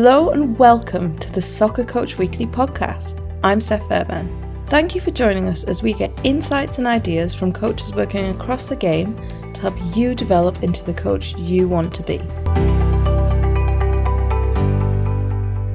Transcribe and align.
Hello 0.00 0.30
and 0.30 0.56
welcome 0.56 1.18
to 1.18 1.32
the 1.32 1.42
Soccer 1.42 1.82
Coach 1.82 2.18
Weekly 2.18 2.46
podcast. 2.46 3.18
I'm 3.42 3.60
Steph 3.60 3.88
Fairbairn. 3.88 4.28
Thank 4.66 4.94
you 4.94 5.00
for 5.00 5.10
joining 5.10 5.48
us 5.48 5.64
as 5.64 5.82
we 5.82 5.92
get 5.92 6.12
insights 6.22 6.78
and 6.78 6.86
ideas 6.86 7.34
from 7.34 7.52
coaches 7.52 7.92
working 7.92 8.26
across 8.26 8.66
the 8.66 8.76
game 8.76 9.16
to 9.54 9.60
help 9.60 9.96
you 9.96 10.14
develop 10.14 10.62
into 10.62 10.84
the 10.84 10.94
coach 10.94 11.34
you 11.36 11.66
want 11.66 11.92
to 11.96 12.04
be. 12.04 12.18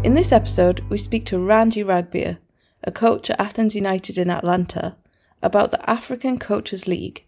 In 0.08 0.14
this 0.14 0.32
episode, 0.32 0.86
we 0.88 0.98
speak 0.98 1.26
to 1.26 1.38
Ranji 1.38 1.84
Ragbir, 1.84 2.38
a 2.86 2.94
coach 2.94 3.30
at 3.30 3.42
Athens 3.42 3.76
United 3.76 4.18
in 4.18 4.30
Atlanta, 4.30 4.96
about 5.42 5.72
the 5.72 5.90
African 5.90 6.40
Coaches 6.40 6.88
League 6.88 7.26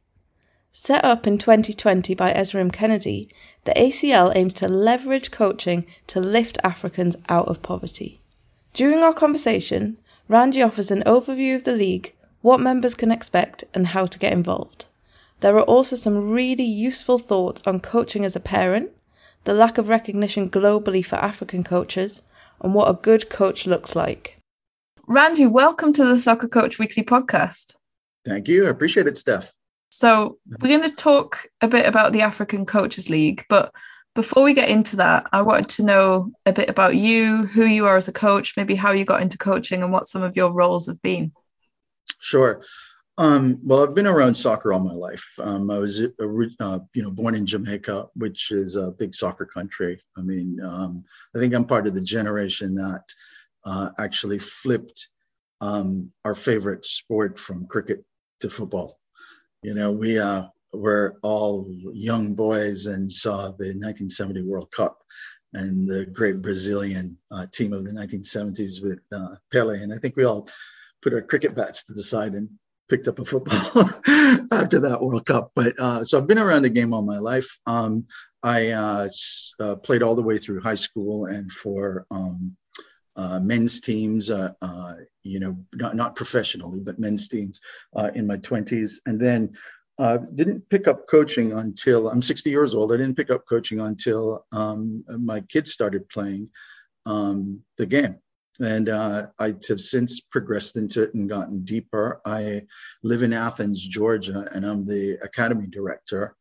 Set 0.77 1.05
up 1.05 1.25
in 1.25 1.37
2020 1.37 2.15
by 2.15 2.33
Esrim 2.33 2.69
Kennedy, 2.69 3.29
the 3.63 3.71
ACL 3.77 4.33
aims 4.35 4.53
to 4.55 4.67
leverage 4.67 5.31
coaching 5.31 5.85
to 6.07 6.19
lift 6.19 6.57
Africans 6.65 7.15
out 7.29 7.47
of 7.47 7.61
poverty. 7.61 8.19
During 8.73 8.99
our 8.99 9.13
conversation, 9.13 9.95
Randy 10.27 10.61
offers 10.61 10.91
an 10.91 11.01
overview 11.05 11.55
of 11.55 11.63
the 11.63 11.71
league, 11.71 12.13
what 12.41 12.59
members 12.59 12.93
can 12.93 13.09
expect, 13.09 13.63
and 13.73 13.87
how 13.87 14.05
to 14.05 14.19
get 14.19 14.33
involved. 14.33 14.87
There 15.39 15.55
are 15.55 15.63
also 15.63 15.95
some 15.95 16.31
really 16.31 16.65
useful 16.65 17.19
thoughts 17.19 17.63
on 17.65 17.79
coaching 17.79 18.25
as 18.25 18.35
a 18.35 18.41
parent, 18.41 18.91
the 19.45 19.53
lack 19.53 19.77
of 19.77 19.87
recognition 19.87 20.49
globally 20.49 21.05
for 21.05 21.15
African 21.15 21.63
coaches, 21.63 22.21
and 22.59 22.75
what 22.75 22.89
a 22.89 22.99
good 23.01 23.29
coach 23.29 23.65
looks 23.65 23.95
like. 23.95 24.41
Randy, 25.07 25.45
welcome 25.47 25.93
to 25.93 26.03
the 26.03 26.17
Soccer 26.17 26.49
Coach 26.49 26.79
Weekly 26.79 27.03
podcast. 27.03 27.75
Thank 28.25 28.49
you. 28.49 28.67
I 28.67 28.71
appreciate 28.71 29.07
it, 29.07 29.17
Steph. 29.17 29.54
So 29.95 30.39
we're 30.61 30.77
going 30.77 30.89
to 30.89 30.93
talk 30.93 31.47
a 31.61 31.69
bit 31.69 31.85
about 31.85 32.11
the 32.11 32.19
African 32.19 32.65
Coaches 32.65 33.09
League, 33.09 33.45
but 33.47 33.73
before 34.13 34.43
we 34.43 34.53
get 34.53 34.67
into 34.67 34.97
that, 34.97 35.25
I 35.31 35.41
wanted 35.41 35.69
to 35.69 35.83
know 35.83 36.33
a 36.45 36.51
bit 36.51 36.69
about 36.69 36.97
you, 36.97 37.45
who 37.45 37.63
you 37.63 37.85
are 37.87 37.95
as 37.95 38.09
a 38.09 38.11
coach, 38.11 38.57
maybe 38.57 38.75
how 38.75 38.91
you 38.91 39.05
got 39.05 39.21
into 39.21 39.37
coaching, 39.37 39.81
and 39.81 39.93
what 39.93 40.09
some 40.09 40.21
of 40.21 40.35
your 40.35 40.51
roles 40.51 40.87
have 40.87 41.01
been. 41.01 41.31
Sure. 42.19 42.61
Um, 43.17 43.57
well, 43.65 43.87
I've 43.87 43.95
been 43.95 44.05
around 44.05 44.33
soccer 44.33 44.73
all 44.73 44.81
my 44.81 44.91
life. 44.91 45.25
Um, 45.39 45.71
I 45.71 45.77
was, 45.77 46.01
uh, 46.01 46.79
you 46.93 47.01
know, 47.01 47.11
born 47.11 47.33
in 47.33 47.45
Jamaica, 47.45 48.07
which 48.15 48.51
is 48.51 48.75
a 48.75 48.91
big 48.91 49.15
soccer 49.15 49.45
country. 49.45 50.01
I 50.17 50.21
mean, 50.23 50.59
um, 50.61 51.05
I 51.33 51.39
think 51.39 51.53
I'm 51.53 51.63
part 51.63 51.87
of 51.87 51.95
the 51.95 52.03
generation 52.03 52.75
that 52.75 53.03
uh, 53.63 53.91
actually 53.97 54.39
flipped 54.39 55.07
um, 55.61 56.11
our 56.25 56.35
favorite 56.35 56.83
sport 56.83 57.39
from 57.39 57.65
cricket 57.67 58.03
to 58.41 58.49
football. 58.49 58.99
You 59.65 59.73
know, 59.73 59.91
we 59.91 60.19
uh, 60.19 60.43
were 60.73 61.17
all 61.23 61.65
young 61.91 62.35
boys 62.35 62.85
and 62.85 63.11
saw 63.11 63.47
the 63.47 63.73
1970 63.73 64.43
World 64.43 64.69
Cup 64.69 65.01
and 65.53 65.87
the 65.87 66.05
great 66.05 66.39
Brazilian 66.43 67.17
uh, 67.31 67.47
team 67.51 67.73
of 67.73 67.83
the 67.83 67.89
1970s 67.89 68.83
with 68.83 68.99
uh, 69.11 69.37
Pele. 69.51 69.81
And 69.81 69.91
I 69.91 69.97
think 69.97 70.17
we 70.17 70.23
all 70.23 70.47
put 71.01 71.15
our 71.15 71.21
cricket 71.23 71.55
bats 71.55 71.83
to 71.85 71.93
the 71.93 72.03
side 72.03 72.33
and 72.33 72.47
picked 72.89 73.07
up 73.07 73.17
a 73.17 73.25
football 73.25 73.57
after 74.51 74.79
that 74.81 74.99
World 75.01 75.25
Cup. 75.25 75.51
But 75.55 75.73
uh, 75.79 76.03
so 76.03 76.19
I've 76.19 76.27
been 76.27 76.37
around 76.37 76.61
the 76.61 76.69
game 76.69 76.93
all 76.93 77.01
my 77.01 77.17
life. 77.17 77.49
Um, 77.65 78.05
I 78.43 78.69
uh, 78.69 79.09
uh, 79.59 79.77
played 79.77 80.03
all 80.03 80.13
the 80.13 80.21
way 80.21 80.37
through 80.37 80.61
high 80.61 80.75
school 80.75 81.25
and 81.25 81.51
for 81.51 82.05
um, 82.11 82.55
uh, 83.15 83.39
men's 83.39 83.79
teams, 83.79 84.29
uh, 84.29 84.51
uh, 84.61 84.95
you 85.23 85.39
know, 85.39 85.57
not, 85.73 85.95
not 85.95 86.15
professionally, 86.15 86.79
but 86.79 86.99
men's 86.99 87.27
teams 87.27 87.59
uh, 87.95 88.11
in 88.15 88.27
my 88.27 88.37
20s. 88.37 88.93
And 89.05 89.19
then 89.19 89.55
uh, 89.97 90.17
didn't 90.35 90.67
pick 90.69 90.87
up 90.87 91.07
coaching 91.07 91.53
until 91.53 92.09
I'm 92.09 92.21
60 92.21 92.49
years 92.49 92.73
old. 92.75 92.91
I 92.91 92.97
didn't 92.97 93.15
pick 93.15 93.31
up 93.31 93.45
coaching 93.47 93.79
until 93.79 94.45
um, 94.51 95.03
my 95.07 95.39
kids 95.41 95.71
started 95.71 96.07
playing 96.09 96.49
um, 97.05 97.63
the 97.77 97.85
game. 97.85 98.19
And 98.59 98.89
uh, 98.89 99.27
I 99.39 99.53
have 99.67 99.81
since 99.81 100.21
progressed 100.21 100.77
into 100.77 101.03
it 101.03 101.13
and 101.13 101.29
gotten 101.29 101.63
deeper. 101.63 102.21
I 102.25 102.63
live 103.03 103.21
in 103.21 103.33
Athens, 103.33 103.85
Georgia, 103.85 104.49
and 104.53 104.65
I'm 104.65 104.85
the 104.85 105.17
academy 105.21 105.67
director 105.67 106.35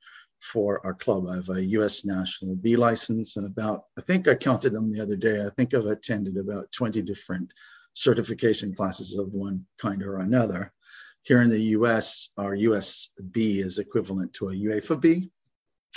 for 0.44 0.84
our 0.84 0.94
club. 0.94 1.26
I 1.28 1.36
have 1.36 1.48
a 1.48 1.64
US 1.78 2.04
National 2.04 2.56
B 2.56 2.76
license 2.76 3.36
and 3.36 3.46
about, 3.46 3.84
I 3.98 4.02
think 4.02 4.28
I 4.28 4.34
counted 4.34 4.72
them 4.72 4.92
the 4.92 5.00
other 5.00 5.16
day. 5.16 5.44
I 5.44 5.50
think 5.56 5.74
I've 5.74 5.86
attended 5.86 6.36
about 6.36 6.70
20 6.72 7.02
different 7.02 7.50
certification 7.94 8.74
classes 8.74 9.16
of 9.16 9.32
one 9.32 9.66
kind 9.78 10.02
or 10.02 10.18
another. 10.18 10.72
Here 11.22 11.40
in 11.40 11.48
the 11.48 11.62
US, 11.78 12.30
our 12.36 12.54
US 12.54 13.10
B 13.30 13.60
is 13.60 13.78
equivalent 13.78 14.34
to 14.34 14.50
a 14.50 14.54
UEFA 14.54 15.00
B. 15.00 15.30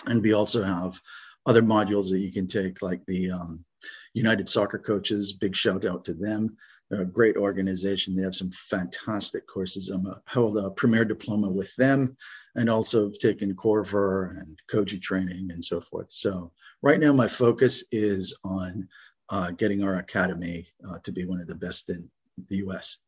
And 0.06 0.22
we 0.22 0.34
also 0.34 0.64
have 0.64 1.00
other 1.46 1.62
modules 1.62 2.10
that 2.12 2.20
you 2.20 2.32
can 2.32 2.48
take, 2.48 2.82
like 2.82 3.06
the 3.06 3.32
um, 3.32 3.66
United 4.14 4.48
Soccer 4.48 4.78
Coaches. 4.80 5.34
Big 5.34 5.56
shout 5.56 5.86
out 5.86 6.06
to 6.06 6.14
them. 6.14 6.56
A 6.92 7.04
great 7.04 7.36
organization. 7.36 8.16
They 8.16 8.24
have 8.24 8.36
some 8.36 8.52
fantastic 8.52 9.46
courses. 9.46 9.90
I'm 9.90 10.06
a, 10.06 10.22
held 10.26 10.58
a 10.58 10.72
premier 10.72 11.04
diploma 11.04 11.50
with 11.50 11.76
them 11.76 12.16
and 12.56 12.70
also 12.70 13.10
taken 13.10 13.56
Coerver 13.56 14.32
and 14.40 14.58
Koji 14.72 15.02
training 15.02 15.52
and 15.52 15.64
so 15.64 15.82
forth. 15.82 16.08
So 16.10 16.52
right 16.82 17.00
now 17.00 17.12
my 17.12 17.28
focus 17.28 17.84
is 17.92 18.36
on 18.46 18.88
uh, 19.30 19.52
getting 19.52 19.84
our 19.84 19.98
academy 19.98 20.68
uh, 20.90 21.00
to 21.04 21.12
be 21.12 21.26
one 21.26 21.42
of 21.42 21.48
the 21.48 21.56
best 21.56 21.90
in 21.90 22.10
the 22.50 22.58
US. 22.58 23.00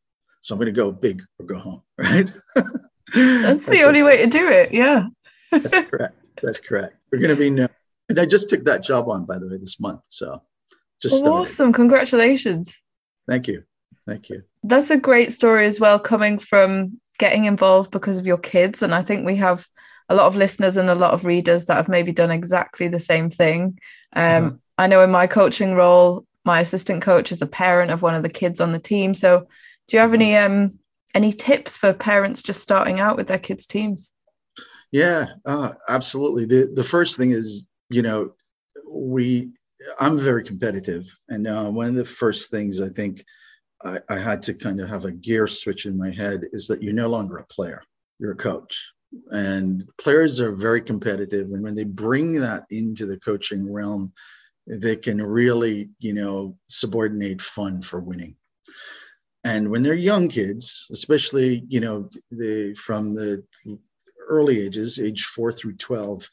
So 0.42 0.54
I'm 0.54 0.58
going 0.58 0.66
to 0.66 0.72
go 0.72 0.90
big 0.90 1.22
or 1.38 1.46
go 1.46 1.58
home, 1.58 1.82
right? 1.98 2.30
That's, 2.54 2.66
That's 3.14 3.66
the 3.66 3.82
only 3.82 4.02
way 4.02 4.18
to 4.18 4.26
do 4.26 4.48
it. 4.48 4.72
Yeah. 4.72 5.06
That's 5.50 5.80
correct. 5.90 6.28
That's 6.42 6.60
correct. 6.60 6.96
We're 7.10 7.18
going 7.18 7.34
to 7.34 7.36
be 7.36 7.50
known. 7.50 7.68
And 8.08 8.18
I 8.18 8.26
just 8.26 8.48
took 8.50 8.64
that 8.64 8.82
job 8.82 9.08
on, 9.08 9.24
by 9.24 9.38
the 9.38 9.48
way, 9.48 9.56
this 9.56 9.80
month. 9.80 10.00
So 10.08 10.42
just 11.00 11.24
awesome. 11.24 11.72
Congratulations. 11.72 12.80
Thank 13.28 13.48
you. 13.48 13.62
Thank 14.06 14.28
you. 14.28 14.42
That's 14.62 14.90
a 14.90 14.96
great 14.96 15.32
story 15.32 15.66
as 15.66 15.80
well, 15.80 15.98
coming 15.98 16.38
from 16.38 17.00
getting 17.18 17.44
involved 17.44 17.90
because 17.90 18.18
of 18.18 18.26
your 18.26 18.38
kids. 18.38 18.82
And 18.82 18.94
I 18.94 19.02
think 19.02 19.26
we 19.26 19.36
have 19.36 19.66
a 20.08 20.14
lot 20.14 20.26
of 20.26 20.36
listeners 20.36 20.76
and 20.76 20.90
a 20.90 20.94
lot 20.94 21.12
of 21.12 21.24
readers 21.24 21.66
that 21.66 21.76
have 21.76 21.88
maybe 21.88 22.12
done 22.12 22.30
exactly 22.30 22.88
the 22.88 22.98
same 22.98 23.30
thing. 23.30 23.78
Um, 24.14 24.44
uh-huh. 24.44 24.56
I 24.78 24.86
know 24.86 25.02
in 25.02 25.10
my 25.10 25.26
coaching 25.26 25.74
role, 25.74 26.26
my 26.44 26.60
assistant 26.60 27.02
coach 27.02 27.30
is 27.30 27.42
a 27.42 27.46
parent 27.46 27.90
of 27.90 28.02
one 28.02 28.14
of 28.14 28.22
the 28.22 28.28
kids 28.28 28.60
on 28.60 28.72
the 28.72 28.78
team. 28.78 29.14
So, 29.14 29.46
do 29.88 29.96
you 29.96 30.00
have 30.00 30.14
any 30.14 30.36
um, 30.36 30.78
any 31.14 31.32
tips 31.32 31.76
for 31.76 31.92
parents 31.92 32.42
just 32.42 32.62
starting 32.62 33.00
out 33.00 33.16
with 33.16 33.28
their 33.28 33.38
kids' 33.38 33.66
teams? 33.66 34.12
Yeah, 34.90 35.26
uh, 35.44 35.72
absolutely. 35.88 36.46
The 36.46 36.72
the 36.74 36.82
first 36.82 37.16
thing 37.16 37.30
is, 37.32 37.68
you 37.88 38.02
know, 38.02 38.32
we 38.88 39.50
I'm 39.98 40.18
very 40.18 40.42
competitive, 40.42 41.04
and 41.28 41.46
uh, 41.46 41.70
one 41.70 41.88
of 41.88 41.94
the 41.94 42.04
first 42.04 42.50
things 42.50 42.80
I 42.80 42.88
think 42.88 43.24
I, 43.84 44.00
I 44.08 44.18
had 44.18 44.42
to 44.42 44.54
kind 44.54 44.80
of 44.80 44.88
have 44.88 45.04
a 45.04 45.12
gear 45.12 45.46
switch 45.46 45.86
in 45.86 45.98
my 45.98 46.10
head 46.10 46.42
is 46.52 46.66
that 46.68 46.82
you're 46.82 46.92
no 46.92 47.08
longer 47.08 47.38
a 47.38 47.46
player, 47.46 47.82
you're 48.18 48.32
a 48.32 48.36
coach. 48.36 48.90
And 49.30 49.84
players 49.98 50.40
are 50.40 50.52
very 50.52 50.80
competitive. 50.80 51.48
And 51.48 51.64
when 51.64 51.74
they 51.74 51.84
bring 51.84 52.34
that 52.40 52.64
into 52.70 53.06
the 53.06 53.18
coaching 53.18 53.72
realm, 53.72 54.12
they 54.66 54.94
can 54.94 55.20
really, 55.20 55.90
you 55.98 56.12
know, 56.12 56.56
subordinate 56.68 57.42
fun 57.42 57.82
for 57.82 58.00
winning. 58.00 58.36
And 59.42 59.70
when 59.70 59.82
they're 59.82 59.94
young 59.94 60.28
kids, 60.28 60.86
especially, 60.92 61.64
you 61.66 61.80
know, 61.80 62.08
the 62.30 62.74
from 62.74 63.14
the 63.14 63.42
early 64.28 64.60
ages, 64.60 65.00
age 65.00 65.24
four 65.24 65.50
through 65.50 65.76
12, 65.76 66.28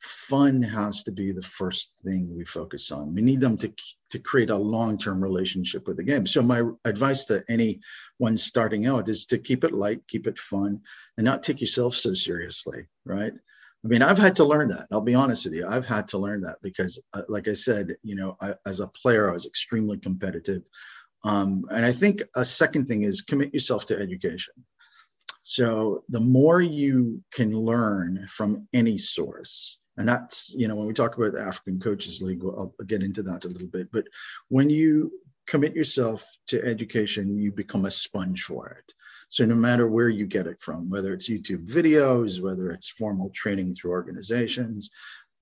fun 0.00 0.62
has 0.62 1.04
to 1.04 1.12
be 1.12 1.32
the 1.32 1.42
first 1.42 1.92
thing 2.04 2.34
we 2.36 2.44
focus 2.44 2.90
on. 2.90 3.14
We 3.14 3.22
need 3.22 3.40
them 3.40 3.56
to, 3.58 3.72
to 4.10 4.18
create 4.18 4.50
a 4.50 4.56
long 4.56 4.98
term 4.98 5.22
relationship 5.22 5.86
with 5.86 5.96
the 5.96 6.02
game. 6.02 6.26
So, 6.26 6.42
my 6.42 6.62
advice 6.84 7.24
to 7.26 7.44
anyone 7.48 8.36
starting 8.36 8.86
out 8.86 9.08
is 9.08 9.26
to 9.26 9.38
keep 9.38 9.64
it 9.64 9.72
light, 9.72 10.00
keep 10.08 10.26
it 10.26 10.38
fun, 10.38 10.80
and 11.16 11.24
not 11.24 11.42
take 11.42 11.60
yourself 11.60 11.94
so 11.94 12.14
seriously, 12.14 12.86
right? 13.04 13.32
I 13.84 13.88
mean, 13.88 14.02
I've 14.02 14.18
had 14.18 14.36
to 14.36 14.44
learn 14.44 14.68
that. 14.68 14.86
I'll 14.92 15.00
be 15.00 15.14
honest 15.14 15.46
with 15.46 15.54
you. 15.54 15.66
I've 15.66 15.86
had 15.86 16.06
to 16.08 16.18
learn 16.18 16.42
that 16.42 16.56
because, 16.62 17.00
uh, 17.14 17.22
like 17.28 17.48
I 17.48 17.54
said, 17.54 17.96
you 18.02 18.14
know, 18.14 18.36
I, 18.40 18.54
as 18.66 18.80
a 18.80 18.88
player, 18.88 19.30
I 19.30 19.32
was 19.32 19.46
extremely 19.46 19.98
competitive. 19.98 20.62
Um, 21.24 21.64
and 21.70 21.84
I 21.84 21.92
think 21.92 22.22
a 22.36 22.44
second 22.44 22.86
thing 22.86 23.02
is 23.02 23.22
commit 23.22 23.52
yourself 23.52 23.86
to 23.86 23.98
education. 23.98 24.54
So 25.42 26.04
the 26.08 26.20
more 26.20 26.60
you 26.60 27.22
can 27.32 27.52
learn 27.52 28.26
from 28.28 28.68
any 28.72 28.98
source, 28.98 29.79
and 29.96 30.08
that's 30.08 30.54
you 30.56 30.68
know 30.68 30.76
when 30.76 30.86
we 30.86 30.94
talk 30.94 31.16
about 31.16 31.32
the 31.32 31.40
african 31.40 31.80
coaches 31.80 32.22
league 32.22 32.42
i'll 32.44 32.74
get 32.86 33.02
into 33.02 33.22
that 33.22 33.44
a 33.44 33.48
little 33.48 33.68
bit. 33.68 33.90
But 33.92 34.06
when 34.48 34.70
you 34.70 35.12
commit 35.46 35.74
yourself 35.74 36.24
to 36.48 36.64
education 36.64 37.36
you 37.36 37.50
become 37.50 37.84
a 37.84 37.90
sponge 37.90 38.44
for 38.44 38.68
it. 38.68 38.94
So 39.28 39.44
no 39.44 39.54
matter 39.54 39.88
where 39.88 40.08
you 40.08 40.26
get 40.26 40.46
it 40.46 40.60
from 40.60 40.90
whether 40.90 41.12
it's 41.12 41.28
youtube 41.28 41.66
videos 41.66 42.40
whether 42.40 42.70
it's 42.70 42.90
formal 42.90 43.30
training 43.30 43.74
through 43.74 43.90
organizations 43.90 44.90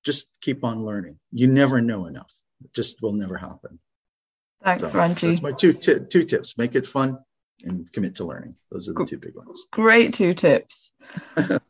just 0.03 0.27
keep 0.41 0.63
on 0.63 0.85
learning. 0.85 1.19
You 1.31 1.47
never 1.47 1.81
know 1.81 2.05
enough. 2.05 2.31
It 2.63 2.73
just 2.73 3.01
will 3.01 3.13
never 3.13 3.37
happen. 3.37 3.79
Thanks 4.63 4.91
so 4.91 4.97
ranji. 4.97 5.27
that's 5.27 5.41
my 5.41 5.53
two, 5.53 5.73
t- 5.73 6.05
two 6.09 6.25
tips. 6.25 6.57
Make 6.57 6.75
it 6.75 6.87
fun 6.87 7.19
and 7.63 7.91
commit 7.91 8.15
to 8.15 8.25
learning. 8.25 8.55
Those 8.71 8.89
are 8.89 8.93
the 8.93 9.05
two 9.05 9.17
big 9.17 9.35
ones. 9.35 9.65
great 9.71 10.13
two 10.13 10.33
tips 10.33 10.91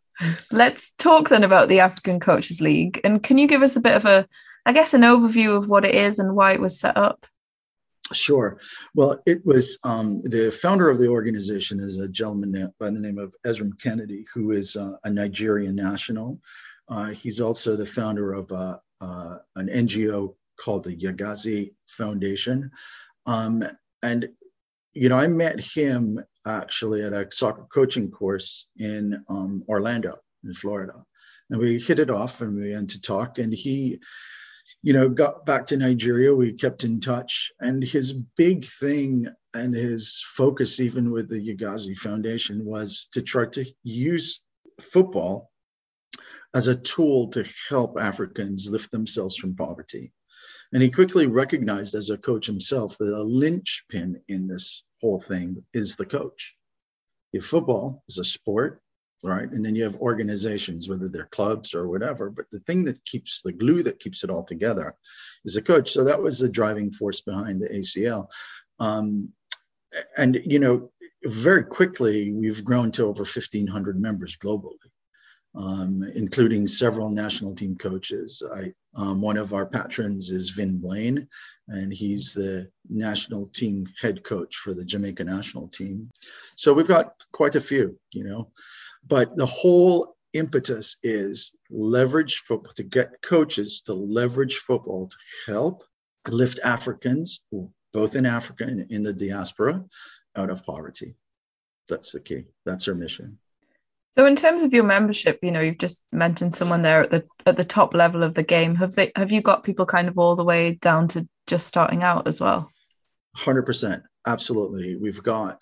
Let's 0.52 0.92
talk 0.92 1.30
then 1.30 1.44
about 1.44 1.70
the 1.70 1.80
African 1.80 2.20
Coaches 2.20 2.62
League. 2.62 3.00
And 3.04 3.22
can 3.24 3.38
you 3.38 3.48
give 3.48 3.62
us 3.62 3.76
a 3.76 3.82
bit 3.82 3.96
of 3.96 4.06
a, 4.06 4.28
I 4.66 4.74
guess, 4.74 4.94
an 4.94 5.02
overview 5.02 5.56
of 5.56 5.70
what 5.70 5.86
it 5.86 5.96
is 5.96 6.20
and 6.20 6.36
why 6.36 6.54
it 6.54 6.62
was 6.62 6.80
set 6.80 6.98
up? 6.98 7.26
Sure. 8.12 8.60
Well, 8.96 9.22
it 9.26 9.46
was 9.46 9.78
um, 9.84 10.22
the 10.24 10.52
founder 10.52 10.90
of 10.90 10.98
the 10.98 11.08
organization 11.08 11.80
is 11.80 11.98
a 11.98 12.08
gentleman 12.08 12.74
by 12.80 12.90
the 12.90 13.00
name 13.00 13.20
of 13.20 13.36
Ezra 13.46 13.68
Kennedy, 13.82 14.26
who 14.34 14.52
is 14.52 14.76
uh, 14.76 14.94
a 15.04 15.10
Nigerian 15.10 15.76
national. 15.76 16.40
Uh, 16.88 17.10
he's 17.10 17.40
also 17.40 17.76
the 17.76 17.86
founder 17.86 18.34
of 18.34 18.52
uh, 18.52 18.78
uh 19.02 19.38
an 19.56 19.68
NGO 19.68 20.34
called 20.60 20.84
the 20.84 20.96
Yagazi 20.96 21.74
Foundation. 21.88 22.72
Um, 23.26 23.64
and, 24.02 24.28
you 24.94 25.10
know, 25.10 25.18
I 25.18 25.28
met 25.28 25.60
him 25.60 26.20
actually 26.46 27.04
at 27.04 27.14
a 27.14 27.28
soccer 27.32 27.68
coaching 27.74 28.10
course 28.10 28.68
in 28.78 29.24
um, 29.30 29.64
Orlando, 29.68 30.18
in 30.44 30.54
Florida. 30.54 30.94
And 31.50 31.60
we 31.60 31.80
hit 31.80 32.00
it 32.00 32.10
off 32.10 32.42
and 32.42 32.56
we 32.56 32.64
began 32.64 32.88
to 32.88 33.02
talk. 33.02 33.40
And 33.40 33.54
he, 33.54 34.00
you 34.84 34.94
know, 34.94 35.10
got 35.10 35.46
back 35.46 35.66
to 35.68 35.78
Nigeria. 35.78 36.34
We 36.34 36.54
kept 36.54 36.84
in 36.84 37.00
touch. 37.00 37.52
And 37.60 37.84
his 37.84 38.14
big 38.38 38.66
thing 38.66 39.28
and 39.54 39.74
his 39.74 40.24
focus, 40.36 40.80
even 40.80 41.12
with 41.12 41.30
the 41.30 41.40
Yagazi 41.40 41.98
Foundation, 41.98 42.66
was 42.66 43.08
to 43.14 43.22
try 43.22 43.46
to 43.48 43.66
use 43.84 44.42
football 44.80 45.52
as 46.54 46.68
a 46.68 46.76
tool 46.76 47.30
to 47.30 47.46
help 47.68 47.98
Africans 48.00 48.70
lift 48.70 48.92
themselves 48.92 49.36
from 49.36 49.56
poverty. 49.56 50.12
And 50.72 50.84
he 50.84 50.92
quickly 50.92 51.26
recognized 51.26 51.96
as 51.96 52.10
a 52.10 52.18
coach 52.18 52.46
himself 52.46 52.98
that 53.00 53.14
a 53.14 53.24
linchpin 53.24 54.22
in 54.28 54.48
this 54.48 54.84
whole 55.02 55.20
thing 55.20 55.64
is 55.74 55.96
the 55.96 56.06
coach. 56.06 56.56
If 57.34 57.46
football 57.46 58.04
is 58.10 58.18
a 58.18 58.24
sport, 58.24 58.82
right? 59.24 59.50
And 59.50 59.64
then 59.64 59.76
you 59.76 59.84
have 59.84 59.96
organizations, 59.96 60.88
whether 60.88 61.10
they're 61.10 61.26
clubs 61.26 61.74
or 61.74 61.88
whatever. 61.88 62.30
But 62.30 62.46
the 62.52 62.60
thing 62.62 62.86
that 62.86 63.04
keeps 63.06 63.42
the 63.42 63.52
glue 63.52 63.84
that 63.84 64.00
keeps 64.00 64.24
it 64.24 64.30
all 64.30 64.44
together 64.44 64.96
is 65.46 65.56
the 65.56 65.62
coach. 65.62 65.92
So 65.92 66.04
that 66.04 66.22
was 66.22 66.40
the 66.40 66.50
driving 66.50 66.92
force 66.92 67.22
behind 67.22 67.62
the 67.62 67.70
ACL. 67.70 68.28
Um, 68.80 69.34
and, 70.18 70.40
you 70.46 70.60
know, 70.60 70.92
very 71.26 71.64
quickly, 71.64 72.32
we've 72.32 72.64
grown 72.64 72.92
to 72.92 73.06
over 73.06 73.24
1,500 73.24 74.00
members 74.00 74.38
globally 74.38 74.78
um, 75.56 76.04
including 76.16 76.68
several 76.68 77.10
national 77.10 77.56
team 77.56 77.76
coaches. 77.76 78.44
I, 78.56 78.72
um, 78.96 79.22
one 79.22 79.38
of 79.38 79.54
our 79.54 79.66
patrons 79.66 80.30
is 80.32 80.50
Vin 80.50 80.80
Blaine, 80.80 81.28
and 81.68 81.94
he's 81.94 82.34
the 82.34 82.70
national 82.90 83.48
team 83.48 83.88
head 84.00 84.24
coach 84.24 84.56
for 84.58 84.74
the 84.74 84.86
Jamaica 84.86 85.24
national 85.24 85.68
team. 85.68 86.10
So 86.56 86.74
we've 86.74 86.88
got 86.88 87.14
quite 87.32 87.56
a 87.56 87.62
few, 87.62 87.98
you 88.12 88.24
know, 88.24 88.52
but 89.08 89.36
the 89.36 89.46
whole 89.46 90.16
impetus 90.34 90.98
is 91.04 91.52
leverage 91.70 92.38
football 92.38 92.74
to 92.74 92.84
get 92.84 93.22
coaches 93.24 93.82
to 93.82 93.94
leverage 93.94 94.58
football 94.58 95.08
to 95.08 95.52
help 95.52 95.84
lift 96.28 96.60
Africans, 96.64 97.42
both 97.94 98.16
in 98.16 98.26
Africa 98.26 98.66
and 98.66 98.92
in 98.92 99.04
the 99.04 99.14
diaspora, 99.14 99.84
out 100.36 100.50
of 100.50 100.64
poverty. 100.64 101.16
That's 101.88 102.12
the 102.12 102.20
key. 102.20 102.46
That's 102.66 102.88
our 102.88 102.94
mission. 102.94 103.40
So 104.12 104.26
in 104.26 104.36
terms 104.36 104.64
of 104.64 104.74
your 104.74 104.84
membership, 104.84 105.40
you 105.44 105.52
know, 105.52 105.62
you've 105.62 105.78
just 105.78 106.04
mentioned 106.12 106.54
someone 106.54 106.82
there 106.82 107.04
at 107.04 107.12
the 107.12 107.26
at 107.46 107.58
the 107.58 107.64
top 107.64 107.94
level 107.94 108.24
of 108.24 108.34
the 108.34 108.44
game. 108.44 108.76
Have 108.76 108.94
they 108.94 109.12
have 109.16 109.32
you 109.32 109.42
got 109.42 109.64
people 109.64 109.86
kind 109.86 110.08
of 110.08 110.18
all 110.18 110.36
the 110.36 110.44
way 110.44 110.74
down 110.74 111.08
to 111.10 111.28
just 111.48 111.68
starting 111.68 112.04
out 112.04 112.28
as 112.28 112.42
well? 112.42 112.72
100%. 113.38 114.02
Absolutely. 114.28 114.96
We've 114.96 115.24
got 115.24 115.62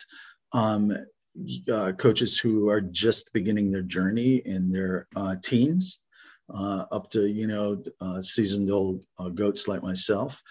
um, 0.54 0.94
uh, 1.72 1.92
coaches 1.94 2.38
who 2.38 2.70
are 2.70 2.82
just 2.82 3.32
beginning 3.34 3.72
their 3.72 3.84
journey 3.84 4.42
in 4.46 4.72
their 4.72 5.08
uh, 5.16 5.36
teens, 5.44 6.00
uh, 6.54 6.86
up 6.92 7.10
to, 7.12 7.28
you 7.28 7.48
know, 7.48 7.84
uh, 8.02 8.22
seasoned 8.22 8.72
old 8.72 9.04
uh, 9.20 9.30
goats 9.30 9.68
like 9.68 9.84
myself, 9.84 10.42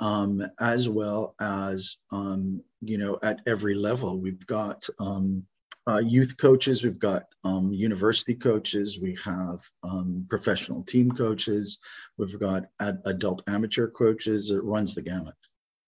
um, 0.00 0.42
as 0.60 0.88
well 0.88 1.34
as, 1.40 1.96
um, 2.12 2.60
you 2.80 2.98
know, 2.98 3.18
at 3.22 3.40
every 3.46 3.74
level. 3.74 4.20
We've 4.20 4.46
got 4.46 4.84
um, 4.98 5.46
uh, 5.86 5.98
youth 5.98 6.36
coaches, 6.38 6.82
we've 6.82 6.98
got 6.98 7.24
um, 7.44 7.70
university 7.72 8.34
coaches, 8.34 8.98
we 9.00 9.16
have 9.22 9.60
um, 9.82 10.26
professional 10.30 10.82
team 10.82 11.10
coaches, 11.10 11.78
we've 12.16 12.38
got 12.38 12.64
ad- 12.80 13.02
adult 13.04 13.42
amateur 13.48 13.88
coaches. 13.88 14.50
It 14.50 14.64
runs 14.64 14.94
the 14.94 15.02
gamut. 15.02 15.34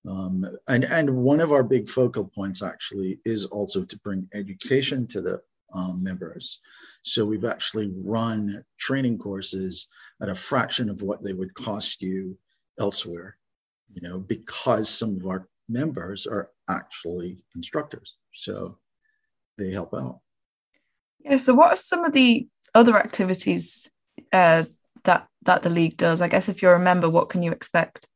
Um, 0.09 0.45
and, 0.69 0.85
and 0.85 1.17
one 1.17 1.41
of 1.41 1.53
our 1.53 1.63
big 1.63 1.89
focal 1.89 2.27
points 2.27 2.63
actually 2.63 3.19
is 3.25 3.47
also 3.47 3.85
to 3.85 3.99
bring 4.01 4.29
education 4.35 5.07
to 5.09 5.21
the 5.21 5.41
um, 5.73 6.03
members. 6.03 6.61
So 7.03 7.25
we've 7.25 7.45
actually 7.45 7.93
run 8.05 8.65
training 8.79 9.19
courses 9.19 9.89
at 10.23 10.29
a 10.29 10.35
fraction 10.35 10.89
of 10.89 11.03
what 11.03 11.25
they 11.25 11.33
would 11.33 11.55
cost 11.55 12.03
you 12.03 12.39
elsewhere, 12.79 13.37
you 13.93 14.07
know, 14.07 14.21
because 14.21 14.89
some 14.89 15.17
of 15.17 15.27
our 15.27 15.49
members 15.69 16.27
are 16.27 16.51
actually 16.69 17.39
instructors. 17.55 18.17
So 18.33 18.79
they 19.59 19.71
help 19.71 19.95
out. 19.95 20.21
Yeah. 21.21 21.37
So, 21.37 21.55
what 21.55 21.73
are 21.73 21.77
some 21.77 22.05
of 22.05 22.13
the 22.13 22.49
other 22.75 22.97
activities 22.97 23.89
uh, 24.33 24.65
that 25.05 25.29
that 25.43 25.63
the 25.63 25.71
league 25.71 25.97
does? 25.97 26.21
I 26.21 26.29
guess 26.29 26.49
if 26.49 26.63
you're 26.63 26.75
a 26.75 26.81
member, 26.81 27.09
what 27.09 27.29
can 27.29 27.43
you 27.43 27.53
expect? 27.53 28.07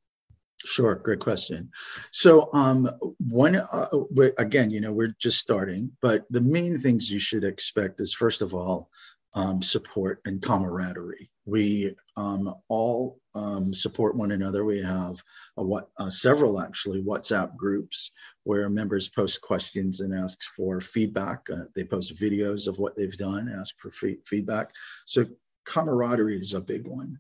Sure, 0.65 0.95
great 0.95 1.21
question. 1.21 1.71
So, 2.11 2.51
um, 2.53 2.91
one 3.19 3.57
uh, 3.57 3.89
again, 4.37 4.71
you 4.71 4.81
know, 4.81 4.93
we're 4.93 5.17
just 5.19 5.39
starting, 5.39 5.91
but 6.03 6.27
the 6.31 6.43
main 6.43 6.79
things 6.79 7.11
you 7.11 7.19
should 7.19 7.45
expect 7.45 8.01
is 8.01 8.13
first 8.13 8.43
of 8.43 8.55
all, 8.55 8.91
um, 9.35 9.63
support 9.63 10.21
and 10.27 10.43
camaraderie. 10.43 11.31
We 11.51 11.95
um, 12.17 12.55
all 12.69 13.19
um, 13.35 13.75
support 13.75 14.17
one 14.17 14.33
another. 14.33 14.65
We 14.65 14.83
have 14.83 15.21
a, 15.59 15.65
uh, 15.99 16.11
several 16.11 16.61
actually 16.61 17.03
WhatsApp 17.03 17.57
groups 17.57 18.11
where 18.45 18.69
members 18.69 19.09
post 19.09 19.41
questions 19.43 20.01
and 20.01 20.15
ask 20.15 20.39
for 20.57 20.81
feedback. 20.81 21.47
Uh, 21.53 21.65
they 21.75 21.85
post 21.85 22.17
videos 22.17 22.69
of 22.69 22.79
what 22.79 22.97
they've 22.97 23.17
done, 23.17 23.53
ask 23.59 23.75
for 23.79 23.91
feedback. 24.27 24.71
So 25.07 25.27
camaraderie 25.65 26.39
is 26.39 26.55
a 26.55 26.61
big 26.61 26.87
one. 26.87 27.19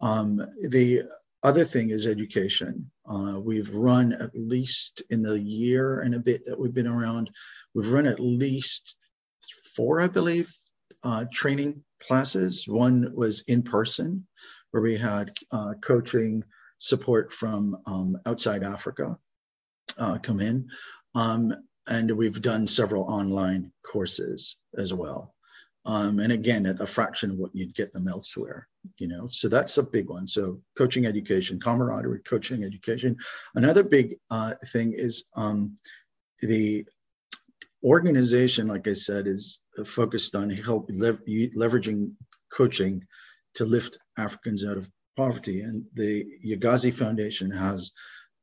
Um, 0.00 0.36
the 0.68 1.02
other 1.42 1.64
thing 1.64 1.90
is 1.90 2.06
education. 2.06 2.90
Uh, 3.06 3.40
we've 3.42 3.74
run 3.74 4.12
at 4.12 4.30
least 4.34 5.02
in 5.10 5.22
the 5.22 5.40
year 5.40 6.00
and 6.00 6.14
a 6.14 6.20
bit 6.20 6.46
that 6.46 6.58
we've 6.58 6.74
been 6.74 6.86
around, 6.86 7.30
we've 7.74 7.90
run 7.90 8.06
at 8.06 8.20
least 8.20 8.96
four, 9.74 10.00
I 10.00 10.06
believe, 10.06 10.54
uh, 11.02 11.24
training 11.32 11.82
classes. 12.02 12.68
One 12.68 13.12
was 13.14 13.42
in 13.48 13.62
person, 13.62 14.26
where 14.70 14.82
we 14.82 14.96
had 14.96 15.36
uh, 15.50 15.74
coaching 15.82 16.42
support 16.78 17.32
from 17.32 17.76
um, 17.86 18.18
outside 18.26 18.62
Africa 18.62 19.16
uh, 19.98 20.18
come 20.18 20.40
in. 20.40 20.68
Um, 21.14 21.54
and 21.88 22.10
we've 22.10 22.40
done 22.40 22.66
several 22.66 23.04
online 23.04 23.72
courses 23.84 24.56
as 24.78 24.94
well. 24.94 25.34
Um, 25.84 26.20
and 26.20 26.32
again, 26.32 26.66
at 26.66 26.80
a 26.80 26.86
fraction 26.86 27.32
of 27.32 27.38
what 27.38 27.54
you'd 27.54 27.74
get 27.74 27.92
them 27.92 28.06
elsewhere, 28.06 28.68
you 28.98 29.08
know. 29.08 29.26
So 29.28 29.48
that's 29.48 29.78
a 29.78 29.82
big 29.82 30.08
one. 30.08 30.28
So 30.28 30.60
coaching 30.78 31.06
education, 31.06 31.58
camaraderie, 31.58 32.20
coaching 32.20 32.62
education. 32.62 33.16
Another 33.56 33.82
big 33.82 34.16
uh, 34.30 34.54
thing 34.72 34.92
is 34.92 35.24
um, 35.34 35.76
the 36.40 36.86
organization, 37.82 38.68
like 38.68 38.86
I 38.86 38.92
said, 38.92 39.26
is 39.26 39.58
focused 39.84 40.34
on 40.34 40.50
help 40.50 40.88
lev- 40.92 41.24
leveraging 41.26 42.12
coaching 42.52 43.04
to 43.54 43.64
lift 43.64 43.98
Africans 44.18 44.64
out 44.64 44.76
of 44.76 44.88
poverty. 45.16 45.60
And 45.60 45.84
the 45.94 46.26
Yagazi 46.44 46.92
Foundation 46.92 47.50
has 47.50 47.92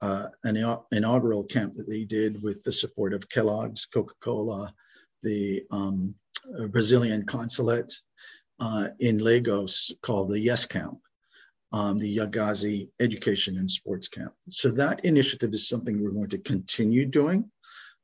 uh, 0.02 0.28
an 0.44 0.78
inaugural 0.92 1.44
camp 1.44 1.76
that 1.76 1.88
they 1.88 2.04
did 2.04 2.42
with 2.42 2.64
the 2.64 2.72
support 2.72 3.14
of 3.14 3.28
Kellogg's, 3.30 3.86
Coca 3.86 4.14
Cola, 4.22 4.74
the 5.24 5.64
um, 5.72 6.16
Brazilian 6.70 7.26
consulate 7.26 7.94
uh, 8.60 8.88
in 9.00 9.20
Lagos 9.20 9.92
called 10.02 10.30
the 10.30 10.40
Yes 10.40 10.66
Camp. 10.66 11.00
Um, 11.72 12.00
the 12.00 12.18
Yagazi 12.18 12.90
Education 13.00 13.60
and 13.60 13.70
Sports 13.70 14.08
Camp. 14.08 14.34
So 14.50 14.72
that 14.72 15.06
initiative 15.06 15.54
is 15.54 15.70
something 15.70 16.02
we're 16.02 16.10
going 16.10 16.30
to 16.30 16.40
continue 16.40 17.06
doing 17.06 17.52